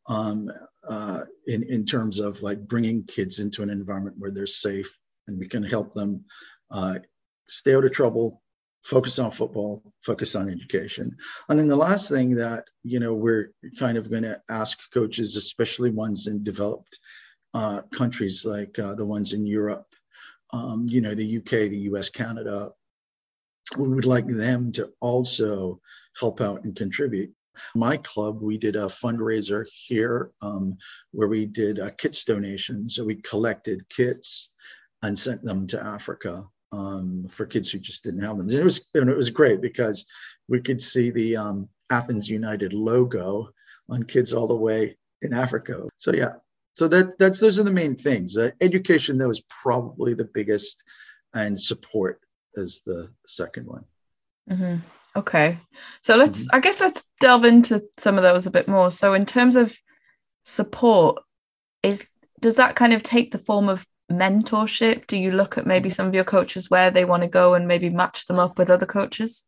um, 0.08 0.51
uh, 0.88 1.22
in, 1.48 1.63
in 1.63 1.86
terms 1.86 2.20
of 2.20 2.42
like 2.42 2.68
bringing 2.68 3.04
kids 3.04 3.39
into 3.39 3.63
an 3.63 3.70
environment 3.70 4.18
where 4.20 4.32
they're 4.32 4.48
safe 4.48 4.98
and 5.27 5.39
we 5.39 5.48
can 5.48 5.63
help 5.63 5.94
them 5.94 6.24
uh, 6.72 7.00
stay 7.48 7.75
out 7.75 7.86
of 7.86 7.92
trouble, 7.92 8.42
focus 8.84 9.18
on 9.20 9.32
football, 9.32 9.82
focus 10.01 10.36
on 10.36 10.50
education. 10.50 11.15
And 11.50 11.60
then 11.60 11.68
the 11.68 11.75
last 11.75 12.10
thing 12.10 12.36
that, 12.36 12.65
you 12.84 13.00
know, 13.00 13.13
we're 13.13 13.51
kind 13.80 13.98
of 13.98 14.10
going 14.10 14.24
to 14.24 14.42
ask 14.50 14.80
coaches, 14.94 15.36
especially 15.36 15.89
ones 15.89 16.27
in 16.27 16.44
developed 16.44 17.00
uh, 17.54 17.82
countries 17.94 18.46
like 18.46 18.77
uh, 18.77 18.96
the 18.96 19.06
ones 19.06 19.34
in 19.34 19.46
Europe, 19.46 19.88
um, 20.54 20.88
you 20.89 21.01
know, 21.01 21.15
the 21.15 21.38
UK, 21.38 21.70
the 21.70 21.89
US, 21.92 22.10
Canada, 22.10 22.72
we 23.77 23.88
would 23.88 24.06
like 24.06 24.27
them 24.27 24.72
to 24.74 24.92
also 25.00 25.80
help 26.20 26.42
out 26.42 26.63
and 26.63 26.75
contribute. 26.75 27.34
My 27.76 27.98
club, 27.98 28.42
we 28.42 28.58
did 28.58 28.76
a 28.76 28.86
fundraiser 28.86 29.66
here 29.88 30.32
um, 30.42 30.78
where 31.12 31.28
we 31.28 31.46
did 31.46 31.80
a 31.80 31.92
kits 31.92 32.24
donation. 32.26 32.90
So 32.90 33.04
we 33.04 33.16
collected 33.16 33.88
kits 33.90 34.52
and 35.04 35.18
sent 35.18 35.44
them 35.44 35.68
to 35.68 35.84
Africa 35.84 36.46
um, 36.72 37.28
for 37.30 37.46
kids 37.46 37.70
who 37.70 37.80
just 37.80 38.04
didn't 38.04 38.22
have 38.22 38.38
them. 38.38 38.50
And 38.50 38.58
it 38.58 38.64
was 38.64 38.86
and 38.94 39.10
it 39.10 39.18
was 39.18 39.30
great 39.30 39.62
because 39.62 40.06
we 40.48 40.60
could 40.60 40.82
see 40.82 41.12
the 41.12 41.38
um, 41.38 41.70
Athens 41.90 42.30
United 42.30 42.74
logo 42.74 43.50
on 43.90 44.04
kids 44.04 44.34
all 44.34 44.48
the 44.48 44.56
way 44.56 44.98
in 45.22 45.34
Africa. 45.34 45.84
So 45.96 46.14
yeah, 46.14 46.34
so 46.76 46.88
that 46.90 47.18
that's 47.18 47.40
those 47.40 47.60
are 47.60 47.64
the 47.64 47.72
main 47.72 47.96
things. 47.96 48.38
Uh, 48.38 48.52
education 48.62 49.18
though 49.18 49.30
is 49.30 49.44
probably 49.50 50.14
the 50.14 50.30
biggest, 50.34 50.84
and 51.34 51.60
support 51.60 52.20
is 52.56 52.82
the 52.86 53.10
second 53.26 53.68
one. 53.68 53.86
Mm-hmm. 54.50 54.78
Okay, 55.15 55.60
so 56.01 56.17
let's 56.17 56.41
mm-hmm. 56.41 56.55
I 56.55 56.60
guess 56.60 56.81
let's 56.81 57.05
delve 57.22 57.45
into 57.45 57.81
some 57.98 58.17
of 58.17 58.24
those 58.24 58.45
a 58.45 58.51
bit 58.51 58.67
more. 58.67 58.91
So 58.91 59.13
in 59.13 59.25
terms 59.25 59.55
of 59.55 59.75
support, 60.43 61.22
is 61.84 62.10
does 62.41 62.55
that 62.55 62.75
kind 62.75 62.93
of 62.93 63.01
take 63.01 63.31
the 63.31 63.39
form 63.39 63.69
of 63.69 63.86
mentorship? 64.12 65.07
Do 65.07 65.17
you 65.17 65.31
look 65.31 65.57
at 65.57 65.65
maybe 65.65 65.89
some 65.89 66.07
of 66.07 66.13
your 66.13 66.24
coaches 66.24 66.69
where 66.69 66.91
they 66.91 67.05
want 67.05 67.24
to 67.24 67.29
go 67.29 67.53
and 67.53 67.67
maybe 67.67 67.89
match 67.89 68.25
them 68.27 68.39
up 68.39 68.57
with 68.57 68.69
other 68.69 68.86
coaches? 68.86 69.45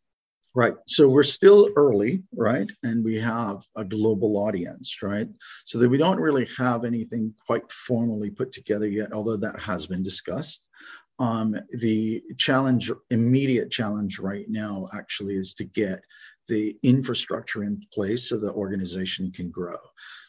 Right. 0.54 0.74
So 0.86 1.08
we're 1.08 1.22
still 1.22 1.70
early, 1.76 2.22
right? 2.34 2.68
And 2.82 3.04
we 3.04 3.16
have 3.16 3.58
a 3.76 3.84
global 3.84 4.38
audience, 4.38 4.96
right? 5.02 5.28
So 5.64 5.78
that 5.78 5.88
we 5.88 5.98
don't 5.98 6.18
really 6.18 6.48
have 6.56 6.84
anything 6.84 7.34
quite 7.46 7.70
formally 7.70 8.30
put 8.30 8.50
together 8.50 8.88
yet, 8.88 9.12
although 9.12 9.36
that 9.36 9.60
has 9.60 9.86
been 9.86 10.02
discussed. 10.02 10.64
Um, 11.18 11.56
the 11.80 12.22
challenge, 12.36 12.90
immediate 13.10 13.70
challenge 13.70 14.18
right 14.18 14.46
now, 14.48 14.88
actually, 14.92 15.34
is 15.34 15.54
to 15.54 15.64
get 15.64 16.02
the 16.48 16.76
infrastructure 16.82 17.62
in 17.62 17.80
place 17.92 18.28
so 18.28 18.38
the 18.38 18.52
organization 18.52 19.30
can 19.30 19.50
grow. 19.50 19.76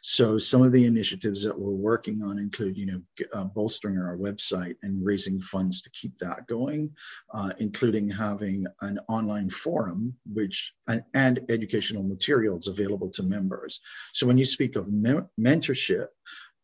So 0.01 0.37
some 0.37 0.61
of 0.61 0.71
the 0.71 0.85
initiatives 0.85 1.43
that 1.43 1.57
we're 1.57 1.71
working 1.71 2.21
on 2.21 2.37
include, 2.37 2.77
you 2.77 2.85
know, 2.85 3.01
uh, 3.33 3.45
bolstering 3.45 3.97
our 3.97 4.17
website 4.17 4.75
and 4.83 5.05
raising 5.05 5.41
funds 5.41 5.81
to 5.81 5.89
keep 5.91 6.17
that 6.17 6.47
going, 6.47 6.93
uh, 7.33 7.51
including 7.59 8.09
having 8.09 8.65
an 8.81 8.99
online 9.07 9.49
forum, 9.49 10.15
which 10.31 10.73
and, 10.87 11.03
and, 11.13 11.39
educational 11.49 12.03
materials 12.03 12.67
available 12.67 13.09
to 13.09 13.23
members. 13.23 13.79
So 14.13 14.27
when 14.27 14.37
you 14.37 14.45
speak 14.45 14.75
of 14.75 14.91
me- 14.91 15.21
mentorship, 15.39 16.07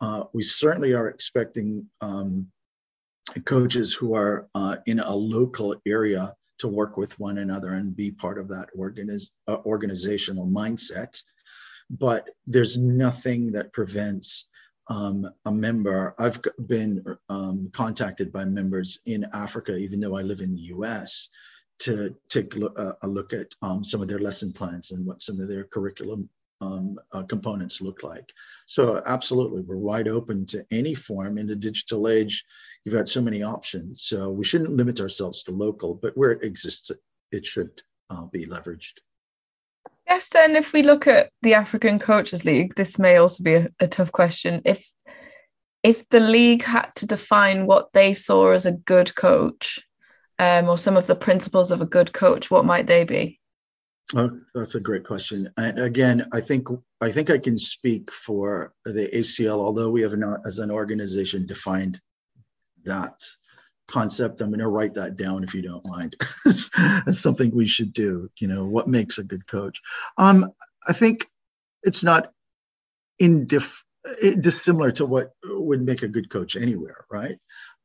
uh, 0.02 0.26
we 0.34 0.44
certainly 0.44 0.94
are 0.94 1.08
expecting 1.08 1.88
um, 2.02 2.52
coaches 3.42 3.94
who 3.94 4.16
are 4.16 4.48
uh, 4.56 4.78
in 4.86 5.00
a 5.00 5.16
local 5.16 5.76
area 5.86 6.36
to 6.60 6.68
work 6.68 6.98
with 6.98 7.20
one 7.20 7.40
another 7.40 7.74
and 7.74 7.96
be 7.96 8.12
part 8.12 8.38
of 8.38 8.48
that 8.48 8.70
organiz- 8.78 9.32
uh, 9.48 9.58
organizational 9.66 10.48
mindset. 10.48 11.22
But 11.90 12.30
there's 12.48 12.78
nothing 12.78 13.52
that 13.52 13.74
prevents 13.74 14.48
um, 14.88 15.30
a 15.46 15.52
member. 15.52 16.16
I've 16.18 16.40
been 16.68 17.04
um, 17.30 17.70
contacted 17.74 18.32
by 18.32 18.46
members 18.46 19.00
in 19.06 19.26
Africa, 19.34 19.76
even 19.76 20.00
though 20.00 20.16
I 20.16 20.22
live 20.22 20.42
in 20.42 20.54
the 20.54 20.62
US, 20.76 21.30
to 21.80 22.16
take 22.30 22.56
uh, 22.56 22.94
a 23.02 23.08
look 23.08 23.34
at 23.34 23.54
um, 23.62 23.84
some 23.84 24.02
of 24.02 24.08
their 24.08 24.20
lesson 24.20 24.54
plans 24.54 24.92
and 24.92 25.06
what 25.06 25.22
some 25.22 25.40
of 25.40 25.50
their 25.50 25.66
curriculum 25.66 26.30
um, 26.62 27.00
uh, 27.12 27.24
components 27.24 27.82
look 27.82 28.04
like. 28.04 28.32
So 28.66 29.02
absolutely, 29.06 29.62
we're 29.62 29.78
wide 29.78 30.08
open 30.08 30.46
to 30.48 30.66
any 30.72 30.94
form. 30.94 31.38
In 31.38 31.48
the 31.48 31.56
digital 31.56 32.08
age, 32.08 32.44
you've 32.84 32.96
got 32.96 33.10
so 33.10 33.22
many 33.22 33.44
options. 33.44 34.04
So 34.04 34.30
we 34.30 34.46
shouldn't 34.46 34.72
limit 34.72 35.02
ourselves 35.02 35.44
to 35.44 35.52
local, 35.52 35.96
but 35.96 36.18
where 36.18 36.32
it 36.32 36.44
exists, 36.44 36.92
it 37.32 37.46
should 37.46 37.82
uh, 38.10 38.26
be 38.26 38.46
leveraged. 38.46 38.94
Yes, 40.08 40.30
then 40.30 40.56
if 40.56 40.72
we 40.72 40.84
look 40.84 41.08
at 41.08 41.30
the 41.42 41.56
African 41.56 41.98
Coaches 42.00 42.46
League, 42.46 42.76
this 42.76 43.00
may 43.00 43.18
also 43.18 43.44
be 43.44 43.56
a, 43.56 43.70
a 43.80 43.88
tough 43.88 44.12
question. 44.12 44.62
If 44.66 44.88
if 45.84 46.08
the 46.10 46.20
league 46.20 46.64
had 46.64 46.90
to 46.96 47.06
define 47.06 47.68
what 47.68 47.94
they 47.94 48.14
saw 48.14 48.52
as 48.52 48.66
a 48.66 48.72
good 48.72 49.14
coach, 49.14 49.80
um, 50.40 50.68
or 50.68 50.78
some 50.78 50.98
of 50.98 51.08
the 51.08 51.16
principles 51.16 51.72
of 51.72 51.82
a 51.82 51.86
good 51.86 52.12
coach, 52.12 52.50
what 52.50 52.66
might 52.66 52.88
they 52.88 53.04
be? 53.04 53.40
Oh, 54.14 54.40
that's 54.54 54.76
a 54.76 54.80
great 54.80 55.04
question. 55.04 55.50
And 55.58 55.80
again, 55.80 56.28
I 56.32 56.40
think 56.40 56.68
I 57.02 57.12
think 57.12 57.32
I 57.32 57.40
can 57.40 57.58
speak 57.58 58.12
for 58.12 58.74
the 58.86 59.10
ACL, 59.14 59.58
although 59.58 59.90
we 59.90 60.02
have 60.04 60.16
not, 60.16 60.42
as 60.46 60.60
an 60.60 60.70
organization, 60.70 61.48
defined 61.48 62.00
that 62.84 63.20
concept. 63.88 64.42
I'm 64.42 64.50
going 64.50 64.60
to 64.60 64.68
write 64.68 64.94
that 64.96 65.18
down 65.18 65.44
if 65.44 65.56
you 65.56 65.64
don't 65.64 65.86
mind. 65.90 66.16
That's 66.46 67.20
something 67.20 67.56
we 67.56 67.66
should 67.66 67.94
do. 67.94 68.30
You 68.40 68.48
know, 68.48 68.66
what 68.66 68.88
makes 68.88 69.18
a 69.18 69.24
good 69.24 69.48
coach? 69.48 69.82
Um, 70.18 70.52
I 70.88 70.94
think 70.94 71.26
it's 71.82 72.04
not 72.04 72.32
indif- 73.20 73.84
dissimilar 74.40 74.92
to 74.94 75.06
what 75.06 75.32
would 75.44 75.82
make 75.82 76.04
a 76.04 76.08
good 76.08 76.30
coach 76.30 76.56
anywhere, 76.56 77.06
right? 77.12 77.38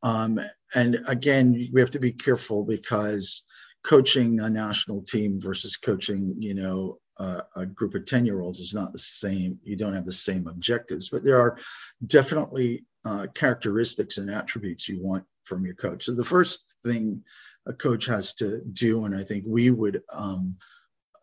Um, 0.02 0.38
and 0.74 0.98
again, 1.06 1.70
we 1.72 1.80
have 1.80 1.90
to 1.92 1.98
be 1.98 2.12
careful 2.12 2.64
because 2.64 3.44
coaching 3.82 4.40
a 4.40 4.50
national 4.50 5.02
team 5.02 5.40
versus 5.40 5.76
coaching, 5.76 6.34
you 6.38 6.54
know, 6.54 6.98
uh, 7.18 7.42
a 7.56 7.66
group 7.66 7.94
of 7.94 8.06
10 8.06 8.24
year 8.24 8.40
olds 8.40 8.60
is 8.60 8.74
not 8.74 8.92
the 8.92 8.98
same. 8.98 9.58
You 9.62 9.76
don't 9.76 9.94
have 9.94 10.06
the 10.06 10.12
same 10.12 10.46
objectives, 10.46 11.10
but 11.10 11.22
there 11.22 11.40
are 11.40 11.58
definitely 12.06 12.84
uh, 13.04 13.26
characteristics 13.34 14.18
and 14.18 14.30
attributes 14.30 14.88
you 14.88 15.00
want 15.02 15.24
from 15.44 15.64
your 15.64 15.74
coach. 15.74 16.04
So 16.04 16.14
the 16.14 16.24
first 16.24 16.74
thing 16.82 17.22
a 17.66 17.72
coach 17.74 18.06
has 18.06 18.34
to 18.36 18.62
do, 18.72 19.04
and 19.04 19.14
I 19.14 19.22
think 19.22 19.44
we 19.46 19.70
would 19.70 20.02
um, 20.12 20.56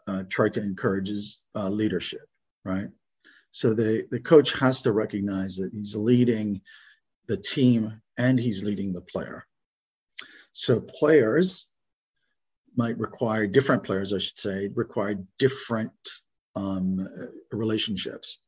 uh, 0.08 0.24
try 0.30 0.50
to 0.50 0.62
encourage 0.62 1.10
is 1.10 1.42
uh, 1.56 1.70
leadership, 1.70 2.28
right? 2.64 2.90
So 3.52 3.74
the, 3.74 4.08
the 4.12 4.20
coach 4.20 4.58
has 4.60 4.84
to 4.84 4.92
recognize 4.92 5.58
that 5.58 5.72
he's 5.74 5.96
leading 5.96 6.62
the 7.28 7.38
team 7.38 8.02
and 8.18 8.40
he's 8.40 8.64
leading 8.64 8.94
the 8.94 9.02
player. 9.02 9.46
So 10.52 10.80
players 10.80 11.68
might 12.78 12.98
require 12.98 13.48
different 13.48 13.84
players, 13.84 14.14
I 14.14 14.20
should 14.20 14.38
say, 14.38 14.70
require 14.76 15.16
different 15.40 15.92
um, 16.56 17.08
relationships. 17.52 18.40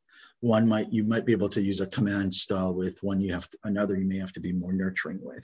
One 0.42 0.68
might 0.68 0.92
you 0.94 1.04
might 1.04 1.26
be 1.26 1.34
able 1.34 1.50
to 1.50 1.62
use 1.62 1.82
a 1.82 1.88
command 1.88 2.34
style 2.34 2.74
with 2.74 2.98
one 3.02 3.20
you 3.20 3.34
have 3.34 3.50
to, 3.50 3.58
another 3.66 3.98
you 3.98 4.06
may 4.06 4.18
have 4.18 4.32
to 4.34 4.40
be 4.40 4.54
more 4.54 4.72
nurturing 4.72 5.20
with. 5.22 5.44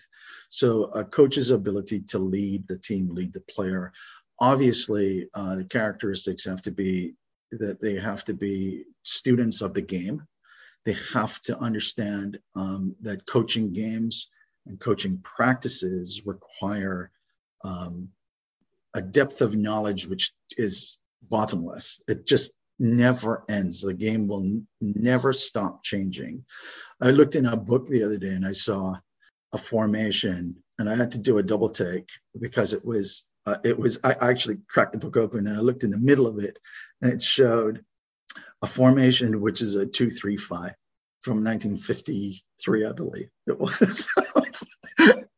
So 0.49 0.85
a 0.85 1.03
coach's 1.03 1.51
ability 1.51 2.01
to 2.01 2.19
lead 2.19 2.65
the 2.67 2.77
team, 2.77 3.13
lead 3.13 3.33
the 3.33 3.41
player. 3.41 3.91
Obviously, 4.39 5.27
uh, 5.33 5.55
the 5.55 5.65
characteristics 5.65 6.45
have 6.45 6.61
to 6.61 6.71
be 6.71 7.15
that 7.51 7.81
they 7.81 7.95
have 7.95 8.23
to 8.25 8.33
be 8.33 8.83
students 9.03 9.61
of 9.61 9.73
the 9.73 9.81
game. 9.81 10.25
They 10.85 10.95
have 11.13 11.41
to 11.43 11.57
understand 11.59 12.39
um, 12.55 12.95
that 13.01 13.25
coaching 13.25 13.73
games 13.73 14.29
and 14.65 14.79
coaching 14.79 15.19
practices 15.23 16.25
require 16.25 17.11
um, 17.63 18.09
a 18.95 19.01
depth 19.01 19.41
of 19.41 19.55
knowledge 19.55 20.07
which 20.07 20.33
is 20.57 20.97
bottomless. 21.29 21.99
It 22.07 22.25
just 22.25 22.51
never 22.79 23.43
ends. 23.49 23.81
The 23.81 23.93
game 23.93 24.27
will 24.27 24.41
n- 24.41 24.67
never 24.81 25.33
stop 25.33 25.83
changing. 25.83 26.45
I 27.01 27.11
looked 27.11 27.35
in 27.35 27.45
a 27.45 27.57
book 27.57 27.87
the 27.89 28.03
other 28.03 28.17
day 28.17 28.29
and 28.29 28.45
I 28.45 28.53
saw 28.53 28.95
a 29.53 29.57
formation, 29.57 30.55
and 30.79 30.89
I 30.89 30.95
had 30.95 31.11
to 31.11 31.19
do 31.19 31.37
a 31.37 31.43
double 31.43 31.69
take 31.69 32.07
because 32.39 32.73
it 32.73 32.83
was 32.85 33.25
uh, 33.45 33.57
it 33.63 33.77
was 33.77 33.99
I 34.03 34.13
actually 34.13 34.57
cracked 34.69 34.93
the 34.93 34.97
book 34.97 35.17
open 35.17 35.45
and 35.45 35.57
I 35.57 35.59
looked 35.59 35.83
in 35.83 35.91
the 35.91 35.97
middle 35.97 36.25
of 36.25 36.39
it, 36.39 36.57
and 37.01 37.11
it 37.11 37.21
showed 37.21 37.83
a 38.61 38.67
formation 38.67 39.41
which 39.41 39.61
is 39.61 39.75
a 39.75 39.85
two 39.85 40.09
three 40.09 40.37
five 40.37 40.73
from 41.21 41.43
1953, 41.43 42.85
I 42.85 42.91
believe 42.91 43.29
it 43.47 43.59
was. 43.59 44.07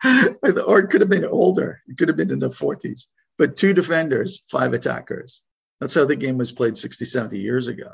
or 0.68 0.80
it 0.80 0.90
could 0.90 1.02
have 1.02 1.10
been 1.10 1.26
older. 1.26 1.82
It 1.88 1.98
could 1.98 2.10
have 2.10 2.18
been 2.18 2.32
in 2.32 2.40
the 2.40 2.50
40s 2.50 3.08
but 3.38 3.58
two 3.58 3.74
defenders, 3.74 4.44
five 4.50 4.74
attackers. 4.74 5.42
That's 5.80 5.94
how 5.94 6.06
the 6.06 6.16
game 6.16 6.38
was 6.38 6.52
played 6.52 6.78
60, 6.78 7.06
70 7.06 7.40
years 7.40 7.68
ago. 7.68 7.90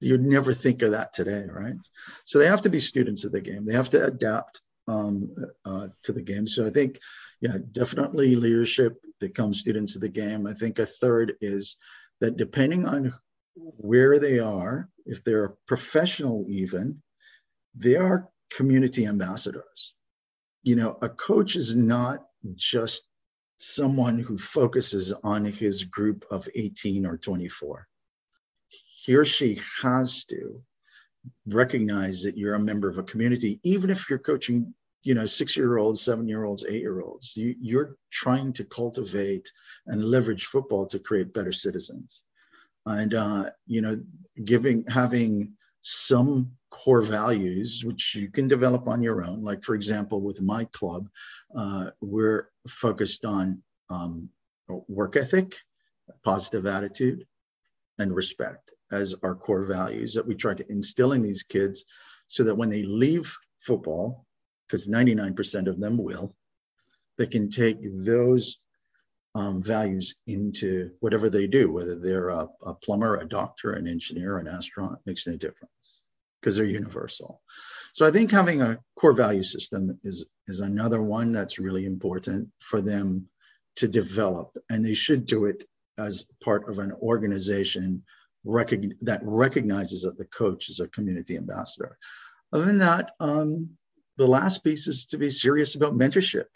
You'd 0.00 0.24
never 0.24 0.54
think 0.54 0.82
of 0.82 0.92
that 0.92 1.12
today, 1.12 1.44
right? 1.50 1.74
So 2.24 2.38
they 2.38 2.46
have 2.46 2.62
to 2.62 2.70
be 2.70 2.80
students 2.80 3.24
of 3.24 3.32
the 3.32 3.40
game. 3.40 3.66
They 3.66 3.74
have 3.74 3.90
to 3.90 4.04
adapt 4.04 4.62
um, 4.88 5.34
uh, 5.64 5.88
to 6.04 6.12
the 6.12 6.22
game. 6.22 6.48
So 6.48 6.66
I 6.66 6.70
think, 6.70 6.98
yeah, 7.40 7.58
definitely 7.72 8.34
leadership 8.34 8.96
become 9.20 9.52
students 9.52 9.96
of 9.96 10.00
the 10.00 10.08
game. 10.08 10.46
I 10.46 10.54
think 10.54 10.78
a 10.78 10.86
third 10.86 11.34
is 11.42 11.76
that 12.20 12.38
depending 12.38 12.86
on 12.86 13.12
where 13.54 14.18
they 14.18 14.38
are, 14.38 14.88
if 15.04 15.22
they're 15.22 15.44
a 15.44 15.56
professional 15.66 16.46
even, 16.48 17.02
they 17.74 17.96
are 17.96 18.28
community 18.50 19.06
ambassadors. 19.06 19.94
You 20.62 20.76
know, 20.76 20.98
a 21.02 21.08
coach 21.08 21.56
is 21.56 21.76
not 21.76 22.24
just 22.54 23.04
someone 23.62 24.18
who 24.18 24.38
focuses 24.38 25.12
on 25.22 25.44
his 25.44 25.84
group 25.84 26.24
of 26.30 26.48
18 26.54 27.04
or 27.04 27.18
24. 27.18 27.86
He 28.68 29.14
or 29.14 29.24
she 29.24 29.60
has 29.82 30.24
to 30.26 30.62
recognize 31.46 32.22
that 32.22 32.38
you're 32.38 32.54
a 32.54 32.60
member 32.60 32.88
of 32.88 32.98
a 32.98 33.02
community, 33.02 33.60
even 33.62 33.90
if 33.90 34.08
you're 34.08 34.18
coaching, 34.18 34.74
you 35.02 35.14
know, 35.14 35.26
six 35.26 35.56
year 35.56 35.76
olds, 35.76 36.00
seven 36.00 36.26
year 36.26 36.44
olds, 36.44 36.64
eight 36.68 36.80
year 36.80 37.02
olds. 37.02 37.36
You, 37.36 37.54
you're 37.60 37.96
trying 38.10 38.52
to 38.54 38.64
cultivate 38.64 39.50
and 39.86 40.04
leverage 40.04 40.46
football 40.46 40.86
to 40.86 40.98
create 40.98 41.34
better 41.34 41.52
citizens. 41.52 42.22
And, 42.86 43.14
uh, 43.14 43.50
you 43.66 43.82
know, 43.82 44.00
giving, 44.44 44.84
having 44.86 45.52
some 45.82 46.52
core 46.70 47.02
values, 47.02 47.84
which 47.84 48.14
you 48.14 48.30
can 48.30 48.48
develop 48.48 48.86
on 48.86 49.02
your 49.02 49.22
own. 49.22 49.42
Like, 49.42 49.62
for 49.62 49.74
example, 49.74 50.20
with 50.22 50.40
my 50.40 50.64
club, 50.66 51.08
uh, 51.54 51.90
we're 52.00 52.49
focused 52.68 53.24
on 53.24 53.62
um, 53.88 54.28
work 54.88 55.16
ethic, 55.16 55.56
positive 56.24 56.66
attitude, 56.66 57.26
and 57.98 58.14
respect 58.14 58.72
as 58.92 59.14
our 59.22 59.34
core 59.34 59.64
values 59.64 60.14
that 60.14 60.26
we 60.26 60.34
try 60.34 60.54
to 60.54 60.70
instill 60.70 61.12
in 61.12 61.22
these 61.22 61.42
kids 61.42 61.84
so 62.28 62.44
that 62.44 62.54
when 62.54 62.70
they 62.70 62.82
leave 62.82 63.32
football, 63.60 64.26
because 64.66 64.88
99% 64.88 65.66
of 65.66 65.80
them 65.80 65.98
will, 65.98 66.34
they 67.18 67.26
can 67.26 67.48
take 67.50 67.78
those 67.82 68.58
um, 69.34 69.62
values 69.62 70.14
into 70.26 70.90
whatever 71.00 71.30
they 71.30 71.46
do, 71.46 71.70
whether 71.70 71.98
they're 71.98 72.30
a, 72.30 72.48
a, 72.64 72.74
plumber, 72.74 73.16
a 73.16 73.28
doctor, 73.28 73.72
an 73.72 73.86
engineer, 73.86 74.38
an 74.38 74.48
astronaut, 74.48 75.00
makes 75.06 75.26
no 75.26 75.36
difference 75.36 76.02
because 76.40 76.56
they're 76.56 76.64
universal. 76.64 77.40
So 77.92 78.06
I 78.06 78.10
think 78.10 78.30
having 78.30 78.62
a 78.62 78.78
core 78.96 79.12
value 79.12 79.42
system 79.42 79.98
is, 80.02 80.26
is 80.46 80.60
another 80.60 81.02
one 81.02 81.32
that's 81.32 81.58
really 81.58 81.86
important 81.86 82.48
for 82.60 82.80
them 82.80 83.28
to 83.76 83.88
develop, 83.88 84.56
and 84.68 84.84
they 84.84 84.94
should 84.94 85.26
do 85.26 85.46
it 85.46 85.66
as 85.98 86.26
part 86.42 86.68
of 86.68 86.78
an 86.78 86.92
organization 87.02 88.02
recog- 88.46 88.96
that 89.02 89.20
recognizes 89.22 90.02
that 90.02 90.18
the 90.18 90.24
coach 90.26 90.68
is 90.68 90.80
a 90.80 90.88
community 90.88 91.36
ambassador. 91.36 91.96
Other 92.52 92.64
than 92.64 92.78
that, 92.78 93.12
um, 93.20 93.70
the 94.16 94.26
last 94.26 94.64
piece 94.64 94.86
is 94.86 95.06
to 95.06 95.18
be 95.18 95.30
serious 95.30 95.74
about 95.74 95.94
mentorship. 95.94 96.46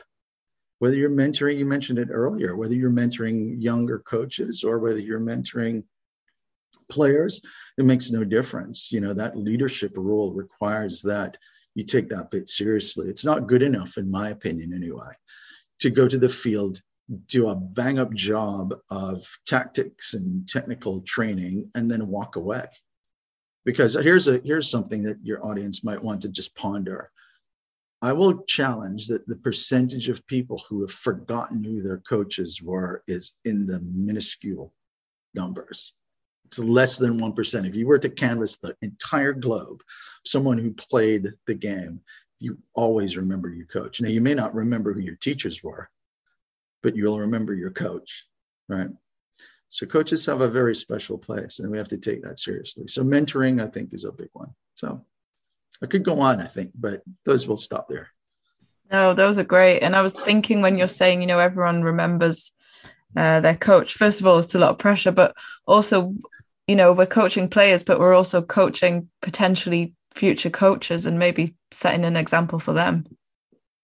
Whether 0.80 0.96
you're 0.96 1.10
mentoring, 1.10 1.56
you 1.56 1.64
mentioned 1.64 1.98
it 1.98 2.08
earlier, 2.10 2.56
whether 2.56 2.74
you're 2.74 2.90
mentoring 2.90 3.62
younger 3.62 4.00
coaches 4.00 4.64
or 4.64 4.78
whether 4.78 4.98
you're 4.98 5.20
mentoring 5.20 5.84
players, 6.88 7.40
it 7.78 7.84
makes 7.84 8.10
no 8.10 8.24
difference. 8.24 8.90
You 8.92 9.00
know, 9.00 9.14
that 9.14 9.36
leadership 9.36 9.92
role 9.96 10.32
requires 10.32 11.02
that 11.02 11.36
you 11.74 11.84
take 11.84 12.08
that 12.10 12.30
bit 12.30 12.48
seriously. 12.48 13.08
It's 13.08 13.24
not 13.24 13.48
good 13.48 13.62
enough, 13.62 13.98
in 13.98 14.10
my 14.10 14.30
opinion, 14.30 14.72
anyway, 14.74 15.12
to 15.80 15.90
go 15.90 16.08
to 16.08 16.18
the 16.18 16.28
field 16.28 16.80
do 17.26 17.48
a 17.48 17.54
bang 17.54 17.98
up 17.98 18.12
job 18.14 18.74
of 18.90 19.26
tactics 19.46 20.14
and 20.14 20.48
technical 20.48 21.02
training 21.02 21.70
and 21.74 21.90
then 21.90 22.06
walk 22.06 22.36
away 22.36 22.66
because 23.64 23.94
here's 23.94 24.26
a 24.28 24.40
here's 24.44 24.70
something 24.70 25.02
that 25.02 25.18
your 25.22 25.44
audience 25.44 25.84
might 25.84 26.02
want 26.02 26.22
to 26.22 26.30
just 26.30 26.56
ponder 26.56 27.10
i 28.00 28.12
will 28.12 28.42
challenge 28.44 29.06
that 29.06 29.26
the 29.26 29.36
percentage 29.36 30.08
of 30.08 30.26
people 30.26 30.62
who 30.68 30.80
have 30.80 30.90
forgotten 30.90 31.62
who 31.62 31.82
their 31.82 31.98
coaches 32.08 32.62
were 32.62 33.02
is 33.06 33.32
in 33.44 33.66
the 33.66 33.80
minuscule 33.80 34.72
numbers 35.34 35.92
it's 36.58 36.68
less 36.68 36.98
than 36.98 37.20
1% 37.20 37.68
if 37.68 37.74
you 37.74 37.86
were 37.86 37.98
to 37.98 38.08
canvass 38.08 38.56
the 38.56 38.76
entire 38.82 39.32
globe 39.32 39.82
someone 40.24 40.58
who 40.58 40.72
played 40.72 41.32
the 41.46 41.54
game 41.54 42.00
you 42.40 42.58
always 42.74 43.16
remember 43.16 43.48
your 43.48 43.66
coach 43.66 44.00
now 44.00 44.08
you 44.08 44.20
may 44.20 44.34
not 44.34 44.54
remember 44.54 44.92
who 44.92 45.00
your 45.00 45.16
teachers 45.16 45.62
were 45.62 45.88
but 46.84 46.94
you'll 46.94 47.18
remember 47.18 47.54
your 47.54 47.70
coach, 47.70 48.26
right? 48.68 48.90
So 49.70 49.86
coaches 49.86 50.24
have 50.26 50.42
a 50.42 50.48
very 50.48 50.74
special 50.74 51.18
place, 51.18 51.58
and 51.58 51.72
we 51.72 51.78
have 51.78 51.88
to 51.88 51.98
take 51.98 52.22
that 52.22 52.38
seriously. 52.38 52.86
So 52.86 53.02
mentoring, 53.02 53.60
I 53.60 53.66
think, 53.66 53.92
is 53.92 54.04
a 54.04 54.12
big 54.12 54.28
one. 54.34 54.50
So 54.76 55.02
I 55.82 55.86
could 55.86 56.04
go 56.04 56.20
on, 56.20 56.40
I 56.40 56.46
think, 56.46 56.70
but 56.76 57.02
those 57.24 57.48
will 57.48 57.56
stop 57.56 57.88
there. 57.88 58.10
No, 58.92 59.14
those 59.14 59.38
are 59.38 59.44
great. 59.44 59.80
And 59.80 59.96
I 59.96 60.02
was 60.02 60.14
thinking 60.14 60.60
when 60.60 60.76
you're 60.76 60.86
saying, 60.86 61.22
you 61.22 61.26
know, 61.26 61.38
everyone 61.40 61.82
remembers 61.82 62.52
uh, 63.16 63.40
their 63.40 63.56
coach. 63.56 63.94
First 63.94 64.20
of 64.20 64.26
all, 64.26 64.38
it's 64.38 64.54
a 64.54 64.58
lot 64.58 64.70
of 64.70 64.78
pressure, 64.78 65.10
but 65.10 65.34
also, 65.66 66.14
you 66.66 66.76
know, 66.76 66.92
we're 66.92 67.06
coaching 67.06 67.48
players, 67.48 67.82
but 67.82 67.98
we're 67.98 68.14
also 68.14 68.40
coaching 68.42 69.08
potentially 69.20 69.94
future 70.14 70.50
coaches 70.50 71.06
and 71.06 71.18
maybe 71.18 71.54
setting 71.72 72.04
an 72.04 72.16
example 72.16 72.58
for 72.58 72.72
them. 72.72 73.04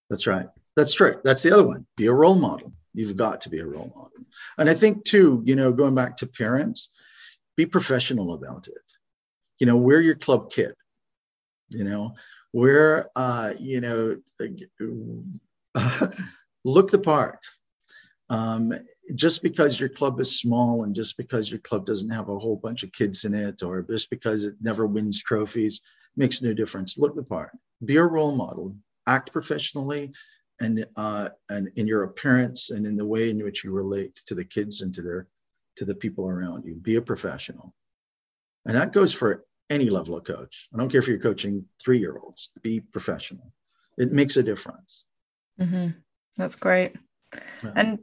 That's 0.08 0.26
right. 0.26 0.46
That's 0.76 0.94
true. 0.94 1.20
That's 1.24 1.42
the 1.42 1.52
other 1.52 1.66
one. 1.66 1.86
Be 1.96 2.06
a 2.06 2.12
role 2.12 2.36
model. 2.36 2.72
You've 2.94 3.16
got 3.16 3.40
to 3.42 3.48
be 3.48 3.58
a 3.58 3.66
role 3.66 3.92
model. 3.94 4.10
And 4.58 4.68
I 4.68 4.74
think, 4.74 5.04
too, 5.04 5.42
you 5.44 5.56
know, 5.56 5.72
going 5.72 5.94
back 5.94 6.16
to 6.18 6.26
parents, 6.26 6.88
be 7.56 7.66
professional 7.66 8.34
about 8.34 8.68
it. 8.68 8.74
You 9.58 9.66
know, 9.66 9.76
we're 9.76 10.00
your 10.00 10.14
club 10.14 10.50
kid. 10.50 10.74
You 11.70 11.84
know, 11.84 12.14
we're, 12.52 13.08
uh, 13.14 13.52
you 13.58 13.80
know, 13.80 14.16
look 16.64 16.90
the 16.90 16.98
part. 16.98 17.44
Um, 18.28 18.72
just 19.14 19.42
because 19.42 19.78
your 19.78 19.88
club 19.88 20.20
is 20.20 20.40
small 20.40 20.84
and 20.84 20.94
just 20.94 21.16
because 21.16 21.50
your 21.50 21.60
club 21.60 21.86
doesn't 21.86 22.10
have 22.10 22.28
a 22.28 22.38
whole 22.38 22.56
bunch 22.56 22.82
of 22.82 22.92
kids 22.92 23.24
in 23.24 23.34
it 23.34 23.62
or 23.62 23.82
just 23.82 24.10
because 24.10 24.44
it 24.44 24.54
never 24.60 24.86
wins 24.86 25.22
trophies 25.22 25.80
makes 26.16 26.42
no 26.42 26.52
difference. 26.52 26.98
Look 26.98 27.14
the 27.14 27.22
part. 27.22 27.52
Be 27.84 27.96
a 27.96 28.04
role 28.04 28.34
model. 28.34 28.76
Act 29.06 29.32
professionally 29.32 30.12
and 30.60 30.86
uh, 30.96 31.30
and 31.48 31.70
in 31.76 31.86
your 31.86 32.04
appearance 32.04 32.70
and 32.70 32.86
in 32.86 32.96
the 32.96 33.06
way 33.06 33.30
in 33.30 33.42
which 33.42 33.64
you 33.64 33.72
relate 33.72 34.20
to 34.26 34.34
the 34.34 34.44
kids 34.44 34.82
and 34.82 34.94
to 34.94 35.02
their 35.02 35.26
to 35.76 35.84
the 35.84 35.94
people 35.94 36.28
around 36.28 36.64
you. 36.64 36.74
Be 36.74 36.96
a 36.96 37.02
professional, 37.02 37.74
and 38.66 38.76
that 38.76 38.92
goes 38.92 39.12
for 39.12 39.44
any 39.70 39.88
level 39.88 40.16
of 40.16 40.24
coach. 40.24 40.68
I 40.74 40.78
don't 40.78 40.90
care 40.90 41.00
if 41.00 41.08
you're 41.08 41.18
coaching 41.18 41.64
three 41.82 41.98
year 41.98 42.18
olds. 42.22 42.50
Be 42.62 42.80
professional. 42.80 43.52
It 43.96 44.12
makes 44.12 44.36
a 44.36 44.42
difference. 44.42 45.04
Mm-hmm. 45.58 45.88
That's 46.36 46.56
great. 46.56 46.94
Yeah. 47.62 47.72
And 47.76 47.98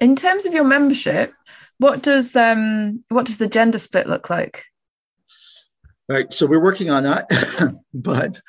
in 0.00 0.16
terms 0.16 0.46
of 0.46 0.54
your 0.54 0.64
membership, 0.64 1.32
what 1.78 2.02
does 2.02 2.34
um 2.36 3.04
what 3.08 3.26
does 3.26 3.38
the 3.38 3.46
gender 3.46 3.78
split 3.78 4.08
look 4.08 4.30
like? 4.30 4.64
Right. 6.08 6.32
So 6.32 6.46
we're 6.46 6.62
working 6.62 6.90
on 6.90 7.04
that, 7.04 7.28
but 7.94 8.40